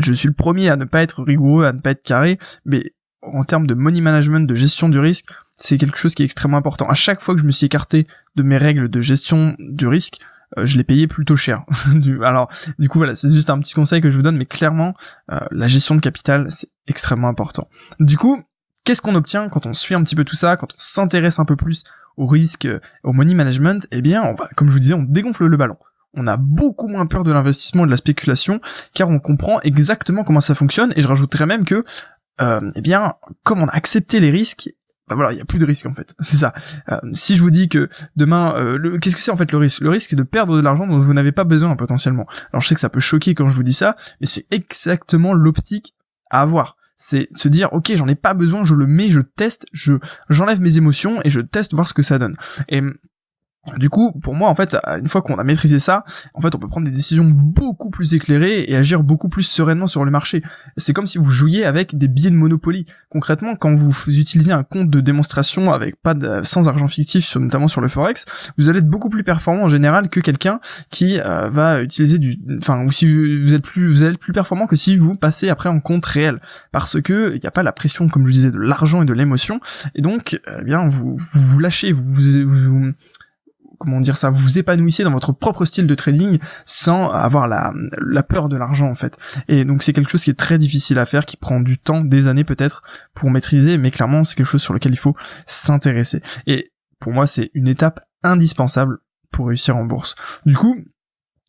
je 0.00 0.12
suis 0.12 0.28
le 0.28 0.34
premier 0.34 0.68
à 0.68 0.76
ne 0.76 0.84
pas 0.84 1.02
être 1.02 1.22
rigoureux, 1.22 1.64
à 1.64 1.72
ne 1.72 1.80
pas 1.80 1.90
être 1.90 2.02
carré, 2.02 2.38
mais 2.64 2.92
en 3.22 3.44
termes 3.44 3.66
de 3.66 3.74
money 3.74 4.00
management, 4.00 4.46
de 4.46 4.54
gestion 4.54 4.88
du 4.88 4.98
risque, 4.98 5.30
c'est 5.56 5.78
quelque 5.78 5.98
chose 5.98 6.14
qui 6.14 6.22
est 6.22 6.24
extrêmement 6.24 6.58
important. 6.58 6.88
À 6.88 6.94
chaque 6.94 7.20
fois 7.20 7.34
que 7.34 7.40
je 7.40 7.46
me 7.46 7.50
suis 7.50 7.66
écarté 7.66 8.06
de 8.36 8.42
mes 8.42 8.56
règles 8.56 8.88
de 8.88 9.00
gestion 9.00 9.56
du 9.58 9.86
risque, 9.86 10.18
euh, 10.58 10.66
je 10.66 10.76
l'ai 10.76 10.84
payé 10.84 11.06
plutôt 11.06 11.36
cher. 11.36 11.64
Alors, 12.22 12.50
du 12.78 12.88
coup, 12.88 12.98
voilà, 12.98 13.14
c'est 13.14 13.32
juste 13.32 13.50
un 13.50 13.58
petit 13.58 13.74
conseil 13.74 14.00
que 14.00 14.10
je 14.10 14.16
vous 14.16 14.22
donne, 14.22 14.36
mais 14.36 14.46
clairement, 14.46 14.94
euh, 15.32 15.40
la 15.50 15.68
gestion 15.68 15.94
de 15.94 16.00
capital, 16.00 16.46
c'est 16.50 16.68
extrêmement 16.86 17.28
important. 17.28 17.68
Du 18.00 18.16
coup, 18.16 18.42
qu'est-ce 18.84 19.02
qu'on 19.02 19.14
obtient 19.14 19.48
quand 19.48 19.66
on 19.66 19.72
suit 19.72 19.94
un 19.94 20.02
petit 20.02 20.14
peu 20.14 20.24
tout 20.24 20.36
ça, 20.36 20.56
quand 20.56 20.72
on 20.72 20.78
s'intéresse 20.78 21.38
un 21.38 21.44
peu 21.44 21.56
plus 21.56 21.84
au 22.16 22.26
risque, 22.26 22.68
au 23.02 23.12
money 23.12 23.34
management? 23.34 23.86
Eh 23.90 24.02
bien, 24.02 24.22
on 24.22 24.34
va, 24.34 24.48
comme 24.56 24.68
je 24.68 24.72
vous 24.72 24.80
disais, 24.80 24.94
on 24.94 25.02
dégonfle 25.02 25.46
le 25.46 25.56
ballon. 25.56 25.76
On 26.14 26.26
a 26.26 26.38
beaucoup 26.38 26.88
moins 26.88 27.06
peur 27.06 27.24
de 27.24 27.32
l'investissement 27.32 27.82
et 27.84 27.86
de 27.86 27.90
la 27.90 27.98
spéculation, 27.98 28.60
car 28.94 29.10
on 29.10 29.18
comprend 29.18 29.60
exactement 29.60 30.24
comment 30.24 30.40
ça 30.40 30.54
fonctionne, 30.54 30.92
et 30.96 31.02
je 31.02 31.08
rajouterais 31.08 31.46
même 31.46 31.64
que 31.64 31.84
euh, 32.40 32.70
eh 32.74 32.80
bien, 32.80 33.14
comme 33.44 33.62
on 33.62 33.66
a 33.66 33.74
accepté 33.74 34.20
les 34.20 34.30
risques, 34.30 34.70
bah 35.08 35.14
voilà, 35.14 35.32
il 35.32 35.38
y 35.38 35.40
a 35.40 35.44
plus 35.44 35.58
de 35.58 35.64
risque 35.64 35.86
en 35.86 35.94
fait. 35.94 36.14
C'est 36.20 36.36
ça. 36.36 36.52
Euh, 36.90 36.98
si 37.12 37.36
je 37.36 37.42
vous 37.42 37.50
dis 37.50 37.68
que 37.68 37.88
demain, 38.16 38.54
euh, 38.56 38.98
qu'est-ce 38.98 39.16
que 39.16 39.22
c'est 39.22 39.30
en 39.30 39.36
fait 39.36 39.50
le 39.52 39.58
risque? 39.58 39.80
Le 39.80 39.90
risque 39.90 40.10
c'est 40.10 40.16
de 40.16 40.22
perdre 40.22 40.56
de 40.56 40.60
l'argent 40.60 40.86
dont 40.86 40.96
vous 40.96 41.14
n'avez 41.14 41.32
pas 41.32 41.44
besoin 41.44 41.74
potentiellement. 41.76 42.26
Alors 42.52 42.62
je 42.62 42.68
sais 42.68 42.74
que 42.74 42.80
ça 42.80 42.88
peut 42.88 43.00
choquer 43.00 43.34
quand 43.34 43.48
je 43.48 43.54
vous 43.54 43.62
dis 43.62 43.72
ça, 43.72 43.96
mais 44.20 44.26
c'est 44.26 44.46
exactement 44.50 45.32
l'optique 45.32 45.94
à 46.30 46.42
avoir. 46.42 46.76
C'est 46.96 47.28
se 47.34 47.48
dire 47.48 47.72
ok 47.72 47.92
j'en 47.94 48.08
ai 48.08 48.14
pas 48.14 48.34
besoin, 48.34 48.64
je 48.64 48.74
le 48.74 48.86
mets, 48.86 49.10
je 49.10 49.20
teste, 49.20 49.66
je 49.72 49.94
j'enlève 50.30 50.60
mes 50.60 50.78
émotions 50.78 51.20
et 51.24 51.30
je 51.30 51.40
teste 51.40 51.74
voir 51.74 51.86
ce 51.88 51.94
que 51.94 52.02
ça 52.02 52.18
donne. 52.18 52.36
Et 52.68 52.82
du 53.76 53.90
coup, 53.90 54.12
pour 54.22 54.34
moi, 54.34 54.48
en 54.48 54.54
fait, 54.54 54.76
une 54.86 55.08
fois 55.08 55.22
qu'on 55.22 55.36
a 55.36 55.44
maîtrisé 55.44 55.78
ça, 55.78 56.04
en 56.34 56.40
fait, 56.40 56.54
on 56.54 56.58
peut 56.58 56.68
prendre 56.68 56.86
des 56.86 56.92
décisions 56.92 57.24
beaucoup 57.24 57.90
plus 57.90 58.14
éclairées 58.14 58.64
et 58.68 58.76
agir 58.76 59.02
beaucoup 59.02 59.28
plus 59.28 59.42
sereinement 59.42 59.86
sur 59.86 60.04
le 60.04 60.10
marché. 60.10 60.42
C'est 60.76 60.92
comme 60.92 61.06
si 61.06 61.18
vous 61.18 61.30
jouiez 61.30 61.64
avec 61.64 61.96
des 61.96 62.08
billets 62.08 62.30
de 62.30 62.36
Monopoly. 62.36 62.86
Concrètement, 63.08 63.56
quand 63.56 63.74
vous 63.74 63.92
utilisez 64.08 64.52
un 64.52 64.62
compte 64.62 64.90
de 64.90 65.00
démonstration 65.00 65.72
avec 65.72 66.00
pas 66.00 66.14
de, 66.14 66.42
sans 66.42 66.68
argent 66.68 66.86
fictif, 66.86 67.36
notamment 67.36 67.68
sur 67.68 67.80
le 67.80 67.88
forex, 67.88 68.24
vous 68.58 68.68
allez 68.68 68.78
être 68.78 68.88
beaucoup 68.88 69.08
plus 69.08 69.24
performant 69.24 69.64
en 69.64 69.68
général 69.68 70.08
que 70.08 70.20
quelqu'un 70.20 70.60
qui 70.90 71.20
euh, 71.20 71.48
va 71.48 71.82
utiliser 71.82 72.18
du, 72.18 72.38
enfin, 72.58 72.84
ou 72.84 72.92
si 72.92 73.06
vous 73.06 73.54
êtes 73.54 73.62
plus, 73.62 73.88
vous 73.88 74.04
êtes 74.04 74.18
plus 74.18 74.32
performant 74.32 74.66
que 74.66 74.76
si 74.76 74.96
vous 74.96 75.14
passez 75.14 75.48
après 75.48 75.68
en 75.68 75.80
compte 75.80 76.06
réel, 76.06 76.40
parce 76.72 77.00
que 77.00 77.32
il 77.34 77.40
n'y 77.40 77.46
a 77.46 77.50
pas 77.50 77.62
la 77.62 77.72
pression, 77.72 78.08
comme 78.08 78.26
je 78.26 78.32
disais, 78.32 78.50
de 78.50 78.58
l'argent 78.58 79.02
et 79.02 79.06
de 79.06 79.12
l'émotion, 79.12 79.60
et 79.94 80.02
donc, 80.02 80.40
eh 80.60 80.64
bien, 80.64 80.86
vous, 80.86 81.16
vous 81.32 81.42
vous 81.42 81.58
lâchez, 81.58 81.92
vous, 81.92 82.04
vous 82.04 82.92
comment 83.78 84.00
dire 84.00 84.16
ça, 84.16 84.30
vous 84.30 84.38
vous 84.38 84.58
épanouissez 84.58 85.04
dans 85.04 85.12
votre 85.12 85.32
propre 85.32 85.64
style 85.64 85.86
de 85.86 85.94
trading 85.94 86.38
sans 86.64 87.10
avoir 87.10 87.48
la, 87.48 87.72
peur 88.22 88.48
de 88.48 88.56
l'argent 88.56 88.88
en 88.88 88.94
fait. 88.94 89.18
Et 89.48 89.64
donc 89.64 89.82
c'est 89.82 89.92
quelque 89.92 90.10
chose 90.10 90.24
qui 90.24 90.30
est 90.30 90.38
très 90.38 90.58
difficile 90.58 90.98
à 90.98 91.06
faire, 91.06 91.26
qui 91.26 91.36
prend 91.36 91.60
du 91.60 91.78
temps, 91.78 92.02
des 92.02 92.28
années 92.28 92.44
peut-être 92.44 92.82
pour 93.14 93.30
maîtriser, 93.30 93.78
mais 93.78 93.90
clairement 93.90 94.24
c'est 94.24 94.34
quelque 94.34 94.46
chose 94.46 94.62
sur 94.62 94.74
lequel 94.74 94.92
il 94.92 94.98
faut 94.98 95.16
s'intéresser. 95.46 96.22
Et 96.46 96.72
pour 97.00 97.12
moi 97.12 97.26
c'est 97.26 97.50
une 97.54 97.68
étape 97.68 98.00
indispensable 98.22 98.98
pour 99.30 99.48
réussir 99.48 99.76
en 99.76 99.84
bourse. 99.84 100.14
Du 100.46 100.56
coup, 100.56 100.76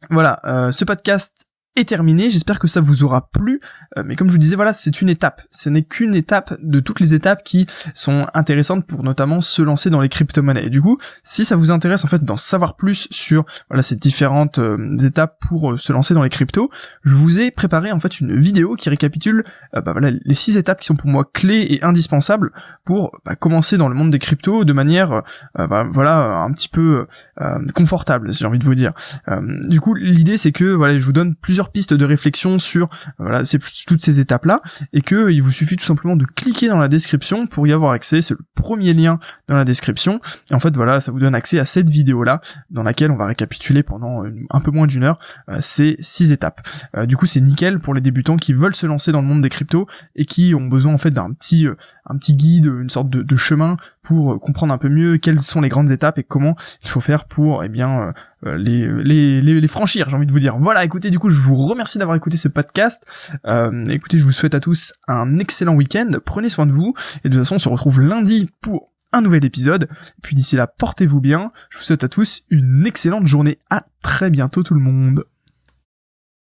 voilà, 0.10 0.40
euh, 0.46 0.72
ce 0.72 0.86
podcast 0.86 1.48
est 1.78 1.88
terminé. 1.88 2.30
J'espère 2.30 2.60
que 2.60 2.68
ça 2.68 2.82
vous 2.82 3.04
aura 3.04 3.30
plu. 3.30 3.62
Euh, 3.98 4.04
mais 4.06 4.16
comme 4.16 4.28
je 4.28 4.34
vous 4.34 4.40
disais, 4.40 4.56
voilà, 4.56 4.74
c'est 4.74 5.02
une 5.02 5.10
étape. 5.10 5.42
Ce 5.52 5.70
n'est 5.70 5.84
qu'une 5.84 6.16
étape 6.16 6.56
de 6.62 6.80
toutes 6.80 7.00
les 7.00 7.14
étapes 7.14 7.44
qui 7.44 7.68
sont 7.94 8.28
intéressantes 8.34 8.86
pour 8.86 9.04
notamment 9.04 9.42
se 9.42 9.62
lancer 9.62 9.90
dans 9.90 10.02
les 10.02 10.10
crypto-monnaies. 10.10 10.66
Et 10.66 10.70
du 10.70 10.82
coup, 10.82 10.98
si 11.24 11.46
ça 11.46 11.56
vous 11.56 11.72
intéresse 11.72 12.04
en 12.04 12.08
fait 12.08 12.24
d'en 12.24 12.38
savoir 12.38 12.76
plus 12.76 13.08
sur 13.12 13.46
voilà 13.70 13.84
ces 13.84 13.96
différentes 13.96 14.60
euh, 14.60 14.98
étapes 14.98 15.38
pour 15.48 15.72
euh, 15.72 15.78
se 15.78 15.94
lancer 15.94 16.14
dans 16.14 16.24
les 16.24 16.30
cryptos, 16.30 16.70
je 17.04 17.14
vous 17.14 17.40
ai 17.40 17.52
préparé 17.52 17.92
en 17.92 18.00
fait 18.00 18.20
une 18.20 18.40
vidéo 18.40 18.76
qui 18.76 18.90
récapitule 18.90 19.44
bah, 19.74 19.92
voilà 19.92 20.12
les 20.12 20.36
six 20.36 20.58
étapes 20.58 20.80
qui 20.80 20.88
sont 20.88 20.96
pour 20.96 21.10
moi 21.10 21.30
clés 21.32 21.68
et 21.70 21.84
indispensables 21.84 22.52
pour 22.86 23.12
bah, 23.26 23.36
commencer 23.36 23.78
dans 23.78 23.90
le 23.90 23.96
monde 23.96 24.10
des 24.10 24.20
cryptos 24.20 24.66
de 24.66 24.74
manière 24.74 25.22
bah, 25.56 25.86
voilà 25.90 26.18
un 26.18 26.52
petit 26.52 26.70
peu 26.70 27.06
confortable, 27.74 28.34
si 28.34 28.40
j'ai 28.40 28.46
envie 28.46 28.60
de 28.60 28.66
vous 28.66 28.76
dire. 28.76 28.94
du 29.68 29.80
coup, 29.80 29.94
l'idée 29.94 30.38
c'est 30.38 30.52
que 30.52 30.66
voilà, 30.66 30.98
je 30.98 31.06
vous 31.06 31.14
donne 31.14 31.36
plusieurs 31.36 31.67
pistes 31.72 31.94
de 31.94 32.06
réflexion 32.06 32.60
sur 32.60 32.90
c'est 33.44 33.60
toutes 33.86 34.04
ces 34.04 34.20
étapes 34.20 34.46
là 34.46 34.62
et 34.94 35.02
que 35.02 35.32
il 35.32 35.42
vous 35.42 35.52
suffit 35.52 35.76
tout 35.76 35.86
simplement 35.86 36.16
de 36.16 36.26
cliquer 36.26 36.68
dans 36.68 36.78
la 36.78 36.88
description 36.88 37.48
pour 37.48 37.68
y 37.68 37.74
avoir 37.74 37.92
accès. 37.92 38.22
C'est 38.22 38.34
le 38.34 38.46
premier 38.56 38.94
lien 38.94 39.20
dans 39.48 39.56
la 39.56 39.66
description. 39.66 40.20
Et 40.52 40.54
en 40.54 40.60
fait 40.60 40.76
voilà 40.76 41.00
ça 41.00 41.12
vous 41.12 41.20
donne 41.20 41.36
accès 41.36 41.60
à 41.60 41.66
cette 41.66 41.90
vidéo 41.90 42.24
là 42.24 42.42
dans 42.70 42.84
laquelle 42.84 43.12
on 43.12 43.18
va 43.18 43.26
récapituler 43.26 43.84
pendant 43.84 44.24
un 44.50 44.60
peu 44.60 44.72
moins 44.72 44.88
d'une 44.88 45.04
heure 45.04 45.20
euh, 45.50 45.60
ces 45.62 45.98
six 46.00 46.32
étapes. 46.32 46.68
Euh, 46.96 47.06
du 47.06 47.18
coup 47.18 47.26
c'est 47.26 47.42
nickel 47.42 47.80
pour 47.80 47.94
les 47.94 48.02
débutants 48.02 48.38
qui 48.38 48.54
veulent 48.54 48.76
se 48.76 48.86
lancer 48.86 49.12
dans 49.12 49.22
le 49.22 49.28
monde 49.28 49.42
des 49.42 49.50
cryptos 49.50 49.88
et 50.16 50.26
qui 50.26 50.54
ont 50.56 50.68
besoin 50.68 50.94
en 50.94 50.98
fait 50.98 51.12
d'un 51.12 51.32
petit 51.34 51.68
euh, 51.68 51.76
guide 52.30 52.66
une 52.66 52.90
sorte 52.90 53.10
de, 53.10 53.36
chemin 53.36 53.78
pour 54.08 54.40
comprendre 54.40 54.74
un 54.74 54.78
peu 54.78 54.88
mieux 54.88 55.18
quelles 55.18 55.42
sont 55.42 55.60
les 55.60 55.68
grandes 55.68 55.92
étapes 55.92 56.18
et 56.18 56.24
comment 56.24 56.56
il 56.82 56.88
faut 56.88 57.02
faire 57.02 57.26
pour 57.26 57.66
eh 57.66 57.68
bien 57.68 58.14
euh, 58.46 58.58
les, 58.58 58.88
les, 59.04 59.42
les, 59.42 59.68
franchir, 59.68 60.10
j'ai 60.10 60.16
envie 60.16 60.26
de 60.26 60.32
vous 60.32 60.40
dire. 60.40 60.58
Voilà, 60.58 60.86
écoutez, 60.86 61.10
du 61.10 61.20
coup, 61.20 61.30
je 61.30 61.38
vous 61.38 61.56
remercie 61.56 61.98
d'avoir 61.98 62.16
écouté 62.16 62.38
ce 62.38 62.48
podcast. 62.48 63.06
Euh, 63.46 63.84
écoutez, 63.88 64.18
je 64.18 64.24
vous 64.24 64.32
souhaite 64.32 64.56
à 64.56 64.62
tous 64.62 64.94
un 65.10 65.40
excellent 65.40 65.74
week-end. 65.74 66.10
Prenez 66.24 66.48
soin 66.48 66.66
de 66.66 66.72
vous. 66.72 66.94
Et 67.26 67.30
de 67.30 67.34
toute 67.34 67.44
façon, 67.44 67.56
on 67.56 67.60
se 67.60 67.68
retrouve 67.68 68.00
lundi 68.00 68.50
pour 68.62 68.94
un 69.12 69.20
nouvel 69.20 69.44
épisode. 69.44 69.90
Puis 70.22 70.38
d'ici 70.38 70.56
là, 70.56 70.68
portez-vous 70.68 71.20
bien. 71.20 71.52
Je 71.70 71.78
vous 71.78 71.84
souhaite 71.84 72.06
à 72.06 72.08
tous 72.08 72.44
une 72.50 72.88
excellente 72.88 73.28
journée. 73.28 73.60
À 73.70 73.84
très 74.02 74.30
bientôt 74.30 74.64
tout 74.64 74.74
le 74.74 74.80
monde. 74.80 75.26